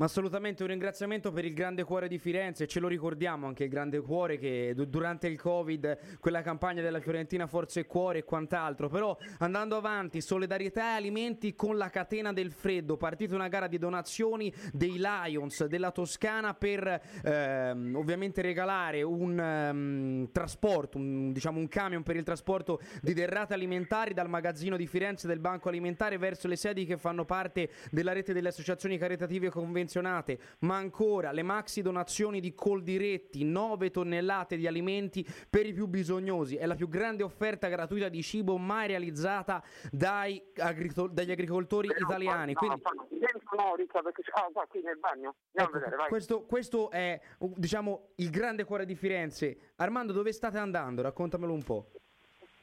Ma 0.00 0.06
assolutamente 0.06 0.62
un 0.62 0.70
ringraziamento 0.70 1.30
per 1.30 1.44
il 1.44 1.52
grande 1.52 1.84
cuore 1.84 2.08
di 2.08 2.16
Firenze, 2.16 2.66
ce 2.66 2.80
lo 2.80 2.88
ricordiamo 2.88 3.46
anche 3.46 3.64
il 3.64 3.68
grande 3.68 4.00
cuore 4.00 4.38
che 4.38 4.74
durante 4.88 5.26
il 5.26 5.38
Covid, 5.38 6.18
quella 6.20 6.40
campagna 6.40 6.80
della 6.80 7.00
Fiorentina 7.00 7.46
Forze 7.46 7.80
e 7.80 7.86
Cuore 7.86 8.20
e 8.20 8.24
quant'altro, 8.24 8.88
però 8.88 9.14
andando 9.40 9.76
avanti, 9.76 10.22
solidarietà 10.22 10.94
e 10.94 10.96
alimenti 10.96 11.54
con 11.54 11.76
la 11.76 11.90
catena 11.90 12.32
del 12.32 12.50
freddo, 12.50 12.96
partita 12.96 13.34
una 13.34 13.48
gara 13.48 13.66
di 13.66 13.76
donazioni 13.76 14.50
dei 14.72 14.96
Lions 14.96 15.66
della 15.66 15.90
Toscana 15.90 16.54
per 16.54 17.02
ehm, 17.22 17.94
ovviamente 17.94 18.40
regalare 18.40 19.02
un 19.02 19.38
um, 19.38 20.32
trasporto, 20.32 20.96
un, 20.96 21.30
diciamo 21.30 21.58
un 21.58 21.68
camion 21.68 22.02
per 22.02 22.16
il 22.16 22.24
trasporto 22.24 22.80
di 23.02 23.12
derrate 23.12 23.52
alimentari 23.52 24.14
dal 24.14 24.30
magazzino 24.30 24.78
di 24.78 24.86
Firenze 24.86 25.26
del 25.26 25.40
Banco 25.40 25.68
Alimentare 25.68 26.16
verso 26.16 26.48
le 26.48 26.56
sedi 26.56 26.86
che 26.86 26.96
fanno 26.96 27.26
parte 27.26 27.68
della 27.90 28.14
rete 28.14 28.32
delle 28.32 28.48
associazioni 28.48 28.96
caritative 28.96 29.50
convenzionate 29.50 29.88
menzionate, 29.90 30.38
ma 30.60 30.76
ancora 30.76 31.32
le 31.32 31.42
maxi 31.42 31.82
donazioni 31.82 32.38
di 32.40 32.54
Coldiretti, 32.54 33.44
9 33.44 33.90
tonnellate 33.90 34.56
di 34.56 34.68
alimenti 34.68 35.26
per 35.48 35.66
i 35.66 35.72
più 35.72 35.86
bisognosi. 35.86 36.56
È 36.56 36.66
la 36.66 36.76
più 36.76 36.88
grande 36.88 37.24
offerta 37.24 37.66
gratuita 37.68 38.08
di 38.08 38.22
cibo 38.22 38.56
mai 38.56 38.86
realizzata 38.86 39.62
dai 39.90 40.40
agricol- 40.56 41.12
dagli 41.12 41.32
agricoltori 41.32 41.88
Però, 41.88 42.06
italiani. 42.06 42.52
No, 42.52 42.58
Quindi, 42.58 42.82
no, 42.82 43.62
no, 43.62 43.74
Ricca, 43.74 44.00
perché 44.00 44.22
ah, 44.32 44.48
qua 44.52 44.64
qui 44.68 44.80
nel 44.82 44.98
bagno. 44.98 45.34
Andiamo 45.54 45.78
ecco, 45.78 45.90
vedere, 45.90 46.08
questo, 46.08 46.42
questo 46.44 46.90
è 46.90 47.20
diciamo 47.38 48.10
il 48.16 48.30
grande 48.30 48.64
cuore 48.64 48.86
di 48.86 48.94
Firenze. 48.94 49.72
Armando, 49.76 50.12
dove 50.12 50.32
state 50.32 50.58
andando? 50.58 51.02
Raccontamelo 51.02 51.52
un 51.52 51.62
po'. 51.64 51.86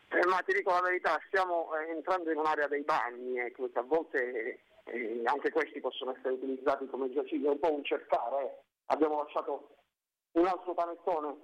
Eh, 0.09 0.25
ma 0.27 0.37
ti 0.37 0.53
dico 0.53 0.71
la 0.71 0.81
verità, 0.81 1.19
stiamo 1.27 1.67
eh, 1.75 1.91
entrando 1.91 2.31
in 2.31 2.37
un'area 2.37 2.67
dei 2.67 2.81
bagni, 2.81 3.39
ecco, 3.39 3.69
a 3.73 3.81
volte 3.81 4.59
eh, 4.87 5.21
anche 5.25 5.51
questi 5.51 5.79
possono 5.79 6.11
essere 6.11 6.33
utilizzati 6.33 6.87
come 6.87 7.09
giaciglio, 7.11 7.51
un 7.51 7.59
po' 7.59 7.73
un 7.73 7.83
cercare. 7.83 8.43
eh. 8.43 8.61
Abbiamo 8.87 9.21
lasciato 9.21 9.75
un 10.33 10.45
altro 10.45 10.73
panettone, 10.73 11.37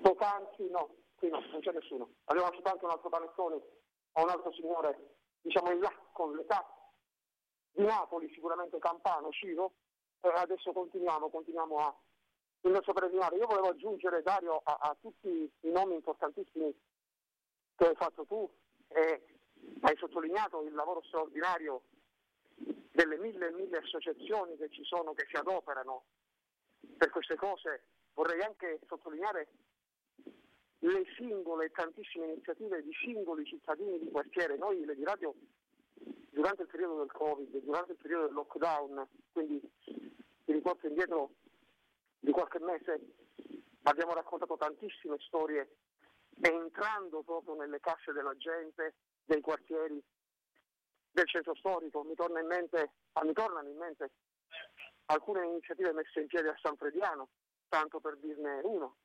poc'anzi 0.00 0.70
no, 0.70 0.94
qui 1.16 1.28
no, 1.28 1.40
non 1.50 1.60
c'è 1.60 1.72
nessuno. 1.72 2.08
Abbiamo 2.24 2.48
lasciato 2.48 2.70
anche 2.70 2.84
un 2.84 2.90
altro 2.90 3.08
panettone 3.08 3.60
a 4.12 4.22
un 4.22 4.28
altro 4.28 4.52
signore, 4.52 5.16
diciamo 5.42 5.72
in 5.72 5.80
là, 5.80 5.92
con 6.12 6.34
l'età 6.34 6.64
di 7.72 7.84
Napoli, 7.84 8.30
sicuramente 8.32 8.78
Campano, 8.78 9.30
Ciro, 9.30 9.72
e 10.20 10.28
adesso 10.28 10.72
continuiamo, 10.72 11.28
continuiamo 11.28 11.76
a 11.78 11.94
il 12.62 12.70
nostro 12.70 12.92
peregrinato. 12.92 13.36
Io 13.36 13.46
volevo 13.46 13.68
aggiungere, 13.68 14.22
Dario, 14.22 14.60
a, 14.64 14.78
a 14.80 14.96
tutti 15.00 15.28
i 15.28 15.70
nomi 15.70 15.94
importantissimi 15.94 16.74
che 17.76 17.88
hai 17.88 17.94
fatto 17.96 18.24
tu 18.24 18.48
e 18.88 19.22
hai 19.80 19.96
sottolineato 19.96 20.62
il 20.62 20.72
lavoro 20.72 21.02
straordinario 21.02 21.82
delle 22.94 23.18
mille 23.18 23.48
e 23.48 23.52
mille 23.52 23.78
associazioni 23.78 24.56
che 24.56 24.70
ci 24.70 24.84
sono, 24.84 25.14
che 25.14 25.26
si 25.28 25.34
adoperano 25.34 26.04
per 26.96 27.10
queste 27.10 27.34
cose, 27.34 27.82
vorrei 28.14 28.40
anche 28.40 28.78
sottolineare 28.86 29.48
le 30.78 31.04
singole 31.16 31.64
e 31.64 31.70
tantissime 31.72 32.26
iniziative 32.26 32.84
di 32.84 32.92
singoli 33.02 33.44
cittadini 33.44 33.98
di 33.98 34.10
quartiere. 34.12 34.56
Noi, 34.56 34.84
le 34.84 34.94
di 34.94 35.02
radio, 35.02 35.34
durante 36.30 36.62
il 36.62 36.68
periodo 36.68 36.98
del 36.98 37.10
Covid, 37.10 37.56
durante 37.64 37.92
il 37.92 37.98
periodo 37.98 38.26
del 38.26 38.34
lockdown, 38.34 39.08
quindi 39.32 39.60
ti 39.82 40.52
riporto 40.52 40.86
indietro 40.86 41.32
di 42.20 42.30
qualche 42.30 42.60
mese, 42.60 43.00
abbiamo 43.82 44.14
raccontato 44.14 44.56
tantissime 44.56 45.16
storie 45.18 45.78
entrando 46.40 47.22
proprio 47.22 47.56
nelle 47.56 47.80
casse 47.80 48.12
della 48.12 48.36
gente, 48.36 48.94
dei 49.24 49.40
quartieri, 49.40 50.00
del 51.14 51.28
centro 51.28 51.54
storico. 51.54 52.02
Mi, 52.02 52.14
torna 52.14 52.40
in 52.40 52.46
mente, 52.46 52.90
mi 53.22 53.32
tornano 53.32 53.68
in 53.68 53.76
mente 53.76 54.10
alcune 55.06 55.46
iniziative 55.46 55.92
messe 55.92 56.20
in 56.20 56.26
piedi 56.26 56.48
a 56.48 56.58
San 56.60 56.76
Frediano, 56.76 57.28
tanto 57.68 58.00
per 58.00 58.16
dirne 58.18 58.60
uno, 58.64 58.96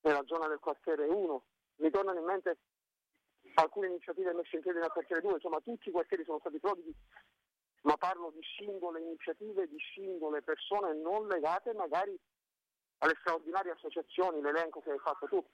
nella 0.00 0.24
zona 0.26 0.48
del 0.48 0.58
quartiere 0.58 1.06
1. 1.06 1.44
Mi 1.76 1.90
tornano 1.90 2.18
in 2.18 2.24
mente 2.24 2.58
alcune 3.54 3.86
iniziative 3.86 4.32
messe 4.34 4.56
in 4.56 4.62
piedi 4.62 4.78
nel 4.78 4.90
quartiere 4.90 5.22
2, 5.22 5.32
insomma 5.34 5.60
tutti 5.60 5.88
i 5.88 5.92
quartieri 5.92 6.24
sono 6.24 6.40
stati 6.40 6.58
prodighi, 6.58 6.94
ma 7.82 7.96
parlo 7.96 8.30
di 8.30 8.42
singole 8.56 9.00
iniziative, 9.00 9.68
di 9.68 9.78
singole 9.94 10.42
persone 10.42 10.94
non 10.94 11.28
legate 11.28 11.72
magari 11.74 12.18
alle 12.98 13.16
straordinarie 13.20 13.72
associazioni, 13.72 14.40
l'elenco 14.40 14.80
che 14.80 14.90
hai 14.90 14.98
fatto 14.98 15.26
tu 15.26 15.44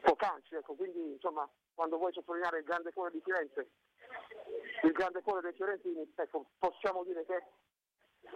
poc'anzi, 0.00 0.56
ecco, 0.56 0.74
quindi 0.74 1.12
insomma 1.12 1.48
quando 1.72 1.98
vuoi 1.98 2.12
sottolineare 2.12 2.58
il 2.58 2.64
grande 2.64 2.92
cuore 2.92 3.12
di 3.12 3.20
Firenze, 3.22 3.70
il 4.82 4.92
grande 4.92 5.22
cuore 5.22 5.40
dei 5.40 5.52
fiorentini, 5.52 6.12
ecco, 6.14 6.46
possiamo 6.58 7.04
dire 7.04 7.24
che 7.24 7.42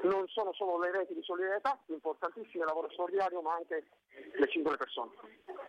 non 0.03 0.27
sono 0.29 0.53
solo 0.53 0.79
le 0.79 0.91
reti 0.91 1.15
di 1.15 1.23
solidarietà, 1.23 1.79
importantissime, 1.87 2.63
il 2.63 2.69
lavoro 2.69 2.91
straordinario, 2.91 3.41
ma 3.41 3.55
anche 3.55 3.87
le 4.39 4.49
singole 4.51 4.77
persone. 4.77 5.11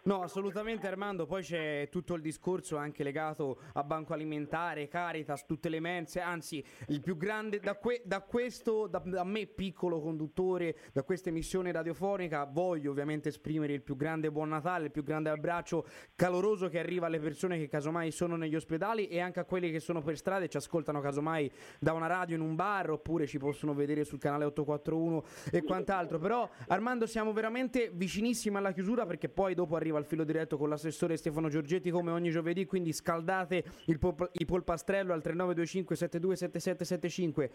No, 0.03 0.21
assolutamente 0.21 0.87
Armando, 0.87 1.25
poi 1.25 1.43
c'è 1.43 1.87
tutto 1.91 2.15
il 2.15 2.21
discorso 2.21 2.77
anche 2.77 3.03
legato 3.03 3.59
a 3.73 3.83
Banco 3.83 4.13
Alimentare, 4.13 4.87
Caritas, 4.87 5.45
tutte 5.45 5.69
le 5.69 5.79
mense, 5.79 6.19
anzi 6.19 6.63
il 6.87 7.01
più 7.01 7.17
grande, 7.17 7.59
da, 7.59 7.75
que- 7.75 8.01
da 8.05 8.21
questo, 8.21 8.87
da, 8.87 9.01
da, 9.05 9.23
me 9.23 9.45
piccolo 9.45 9.99
conduttore, 9.99 10.77
da 10.93 11.03
questa 11.03 11.29
emissione 11.29 11.71
radiofonica, 11.71 12.45
voglio 12.45 12.91
ovviamente 12.91 13.29
esprimere 13.29 13.73
il 13.73 13.83
più 13.83 13.95
grande 13.95 14.31
buon 14.31 14.49
Natale, 14.49 14.85
il 14.85 14.91
più 14.91 15.03
grande 15.03 15.29
abbraccio 15.29 15.85
caloroso 16.15 16.69
che 16.69 16.79
arriva 16.79 17.05
alle 17.07 17.19
persone 17.19 17.57
che 17.57 17.67
casomai 17.67 18.09
sono 18.11 18.35
negli 18.35 18.55
ospedali 18.55 19.07
e 19.07 19.19
anche 19.19 19.41
a 19.41 19.45
quelli 19.45 19.69
che 19.69 19.79
sono 19.79 20.01
per 20.01 20.17
strada 20.17 20.45
e 20.45 20.49
ci 20.49 20.57
ascoltano 20.57 21.01
casomai 21.01 21.51
da 21.77 21.93
una 21.93 22.07
radio 22.07 22.35
in 22.35 22.41
un 22.41 22.55
bar 22.55 22.89
oppure 22.89 23.27
ci 23.27 23.37
possono 23.37 23.73
vedere 23.73 24.05
sul 24.05 24.17
canale 24.17 24.45
841 24.45 25.23
e 25.51 25.61
quant'altro. 25.61 26.17
Però 26.17 26.49
Armando 26.67 27.05
siamo 27.05 27.33
veramente 27.33 27.91
vicinissimi 27.93 28.38
alla 28.47 28.71
chiusura 28.71 29.05
perché 29.05 29.27
poi 29.27 29.53
dopo 29.53 29.75
arriva 29.75 29.99
il 29.99 30.05
filo 30.05 30.23
diretto 30.23 30.57
con 30.57 30.69
l'assessore 30.69 31.17
Stefano 31.17 31.49
Giorgetti 31.49 31.91
come 31.91 32.11
ogni 32.11 32.29
giovedì, 32.29 32.65
quindi 32.65 32.93
scaldate 32.93 33.63
il, 33.85 33.99
pol- 33.99 34.29
il 34.31 34.45
polpastrello 34.45 35.11
al 35.13 35.21
3925 35.21 35.95
727775. 35.95 37.51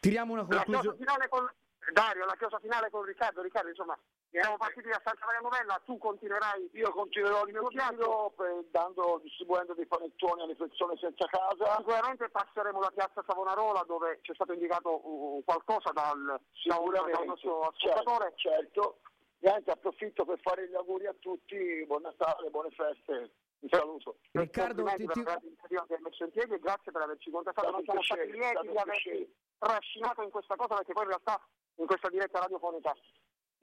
Tiriamo 0.00 0.32
una 0.32 0.44
conclusione. 0.44 0.96
Con... 1.28 1.50
Dario, 1.92 2.24
la 2.24 2.34
chiosa 2.36 2.58
finale 2.58 2.88
con 2.90 3.02
Riccardo. 3.02 3.42
Riccardo, 3.42 3.68
insomma, 3.68 3.98
siamo 4.30 4.56
partiti 4.56 4.88
da 4.88 5.00
Santa 5.04 5.26
Maria 5.26 5.40
Novella, 5.40 5.80
tu 5.84 5.98
continuerai. 5.98 6.70
Io 6.72 6.90
continuerò 6.92 7.44
il 7.46 7.52
mio 7.52 7.68
giro 7.68 8.34
dando, 8.70 9.20
distribuendo 9.22 9.74
dei 9.74 9.86
panettoni 9.86 10.42
alle 10.42 10.56
persone 10.56 10.96
senza 10.96 11.26
casa. 11.26 11.76
Sicuramente 11.76 12.28
passeremo 12.30 12.80
la 12.80 12.92
piazza 12.94 13.22
Savonarola 13.26 13.84
dove 13.86 14.18
ci 14.22 14.32
è 14.32 14.34
stato 14.34 14.52
indicato 14.52 15.06
uh, 15.06 15.42
qualcosa 15.44 15.92
dal, 15.92 16.40
da 16.64 16.78
un, 16.78 16.92
da 16.92 17.20
un 17.20 17.26
nostro 17.26 17.60
ascoltatore. 17.68 18.32
Certo, 18.36 18.82
certo. 18.82 18.98
Niente, 19.44 19.70
approfitto 19.70 20.24
per 20.24 20.40
fare 20.40 20.66
gli 20.66 20.74
auguri 20.74 21.06
a 21.06 21.14
tutti, 21.20 21.84
buon 21.86 22.00
Natale, 22.00 22.48
buone 22.48 22.70
feste. 22.70 23.34
Un 23.58 23.68
saluto. 23.68 24.16
Riccardo, 24.32 24.84
ti, 24.96 25.06
ti... 25.06 25.20
e 25.20 26.58
grazie 26.58 26.90
per 26.90 27.02
averci 27.02 27.30
contattato. 27.30 27.70
Noi 27.70 27.84
siamo 27.84 28.02
stati 28.02 28.30
lieti 28.30 28.68
di 28.68 28.76
averci 28.76 29.34
trascinato 29.58 30.22
in 30.22 30.30
questa 30.30 30.56
cosa 30.56 30.76
perché 30.76 30.94
poi 30.94 31.02
in 31.02 31.08
realtà 31.10 31.38
in 31.76 31.84
questa 31.84 32.08
diretta 32.08 32.40
radiofonica 32.40 32.94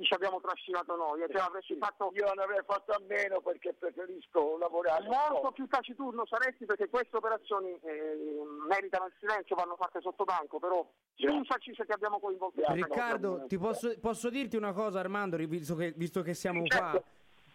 ci 0.04 0.14
abbiamo 0.14 0.40
trascinato 0.40 0.96
noi. 0.96 1.22
Cioè, 1.30 1.42
avresti 1.42 1.76
fatto... 1.78 2.12
Io 2.14 2.32
ne 2.34 2.44
avrei 2.44 2.62
fatto 2.66 2.92
a 2.92 3.02
meno 3.08 3.42
perché 3.42 3.74
preferisco 3.74 4.58
lavorare. 4.58 5.08
Molto 5.08 5.52
più 5.52 5.68
taciturno 5.68 6.26
saresti 6.26 6.66
perché 6.66 6.90
queste 6.90 7.18
operazioni 7.18 7.78
eh, 7.82 8.42
meritano 8.68 9.06
il 9.06 9.14
silenzio, 9.20 9.56
vanno 9.56 9.76
fatte 9.76 10.02
sotto 10.02 10.24
banco, 10.24 10.60
però 10.60 10.86
scusaci 11.16 11.74
se 11.76 11.86
ti 11.86 11.92
abbiamo 11.92 12.20
coinvolto. 12.20 12.62
Riccardo, 12.68 13.46
ti 13.48 13.58
posso, 13.58 13.98
posso, 14.00 14.30
dirti 14.30 14.56
una 14.56 14.74
cosa 14.74 15.00
Armando, 15.00 15.38
visto 15.38 15.76
che, 15.76 15.94
visto 15.96 16.22
che 16.22 16.34
siamo 16.34 16.64
certo. 16.66 16.90
qua? 16.90 17.04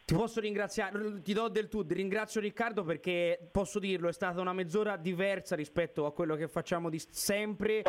Ti 0.07 0.14
posso 0.14 0.38
ringraziare, 0.38 1.21
ti 1.21 1.33
do 1.33 1.49
del 1.49 1.66
tu, 1.66 1.83
ringrazio 1.83 2.40
Riccardo 2.40 2.85
perché 2.85 3.49
posso 3.51 3.81
dirlo, 3.81 4.09
è 4.09 4.12
stata 4.12 4.40
una 4.40 4.53
mezz'ora 4.53 4.97
diversa 4.97 5.57
rispetto 5.57 6.07
a 6.07 6.12
quello 6.12 6.37
che 6.37 6.47
facciamo 6.47 6.88
di 6.88 7.03
sempre, 7.11 7.83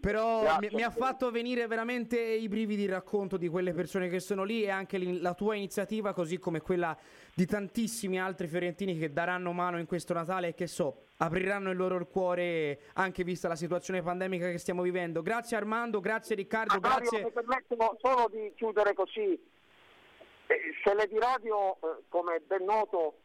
però 0.00 0.58
mi, 0.60 0.70
mi, 0.72 0.82
ha 0.82 0.88
fatto 0.88 1.30
venire 1.30 1.66
veramente 1.66 2.18
i 2.18 2.48
brividi 2.48 2.84
il 2.84 2.88
racconto 2.88 3.36
di 3.36 3.48
quelle 3.48 3.74
persone 3.74 4.08
che 4.08 4.18
sono 4.18 4.44
lì 4.44 4.62
e 4.62 4.70
anche 4.70 4.96
la 5.20 5.34
tua 5.34 5.54
iniziativa, 5.54 6.14
così 6.14 6.38
come 6.38 6.62
quella 6.62 6.96
di 7.34 7.44
tantissimi 7.44 8.18
altri 8.18 8.48
fiorentini 8.48 8.96
che 8.96 9.12
daranno 9.12 9.52
mano 9.52 9.78
in 9.78 9.84
questo 9.84 10.14
Natale 10.14 10.48
e 10.48 10.54
che 10.54 10.66
so, 10.66 11.08
apriranno 11.18 11.70
il 11.70 11.76
loro 11.76 12.02
cuore 12.06 12.80
anche 12.94 13.24
vista 13.24 13.48
la 13.48 13.56
situazione 13.56 14.00
pandemica 14.00 14.50
che 14.50 14.56
stiamo 14.56 14.80
vivendo. 14.80 15.20
Grazie 15.20 15.58
Armando, 15.58 16.00
grazie 16.00 16.34
Riccardo, 16.34 16.76
ah, 16.76 16.80
Mario, 16.80 17.10
grazie. 17.10 17.24
Mi 17.24 17.30
permetto 17.30 17.98
solo 18.00 18.30
di 18.32 18.52
chiudere 18.56 18.94
così 18.94 19.38
se 20.82 20.94
Lady 20.94 21.18
Radio, 21.18 21.76
eh, 21.80 22.02
come 22.08 22.40
ben 22.40 22.64
noto, 22.64 23.18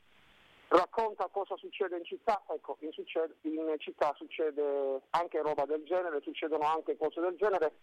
racconta 0.70 1.28
cosa 1.32 1.56
succede 1.58 1.98
in 1.98 2.04
città, 2.04 2.44
ecco, 2.50 2.78
in, 2.82 2.92
succede, 2.92 3.36
in, 3.42 3.76
città 3.78 4.14
succede 4.18 5.02
anche 5.12 5.42
roba 5.42 5.66
del 5.66 5.84
genere, 5.86 6.22
succedono 6.22 6.66
anche 6.66 6.98
cose 6.98 7.22
del 7.22 7.36
genere. 7.38 7.74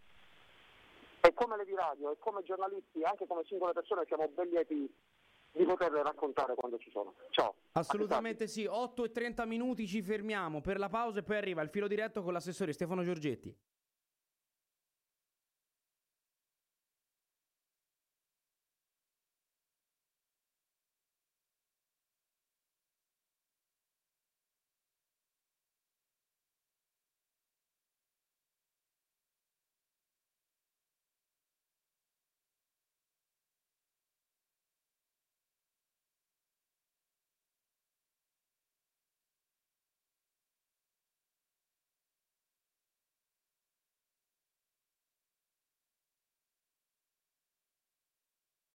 E 1.21 1.33
come 1.33 1.57
le 1.57 1.65
di 1.65 1.75
radio 1.75 2.11
e 2.11 2.19
come 2.19 2.43
giornalisti, 2.43 3.03
anche 3.03 3.27
come 3.27 3.45
singole 3.47 3.73
persone, 3.73 4.05
siamo 4.07 4.29
ben 4.29 4.49
lieti 4.49 4.93
di 5.53 5.65
poterle 5.65 6.03
raccontare 6.03 6.55
quando 6.55 6.79
ci 6.79 6.91
sono. 6.91 7.15
Ciao. 7.31 7.55
Assolutamente 7.73 8.47
sì, 8.47 8.67
8 8.67 9.05
e 9.05 9.13
30 9.13 9.47
minuti 9.47 9.87
ci 9.87 10.03
fermiamo 10.03 10.61
per 10.61 10.79
la 10.79 10.89
pausa 10.89 11.21
e 11.21 11.23
poi 11.23 11.37
arriva 11.37 11.63
il 11.63 11.71
filo 11.71 11.89
diretto 11.89 12.23
con 12.23 12.33
l'assessore 12.33 12.73
Stefano 12.73 13.03
Giorgetti. 13.03 13.57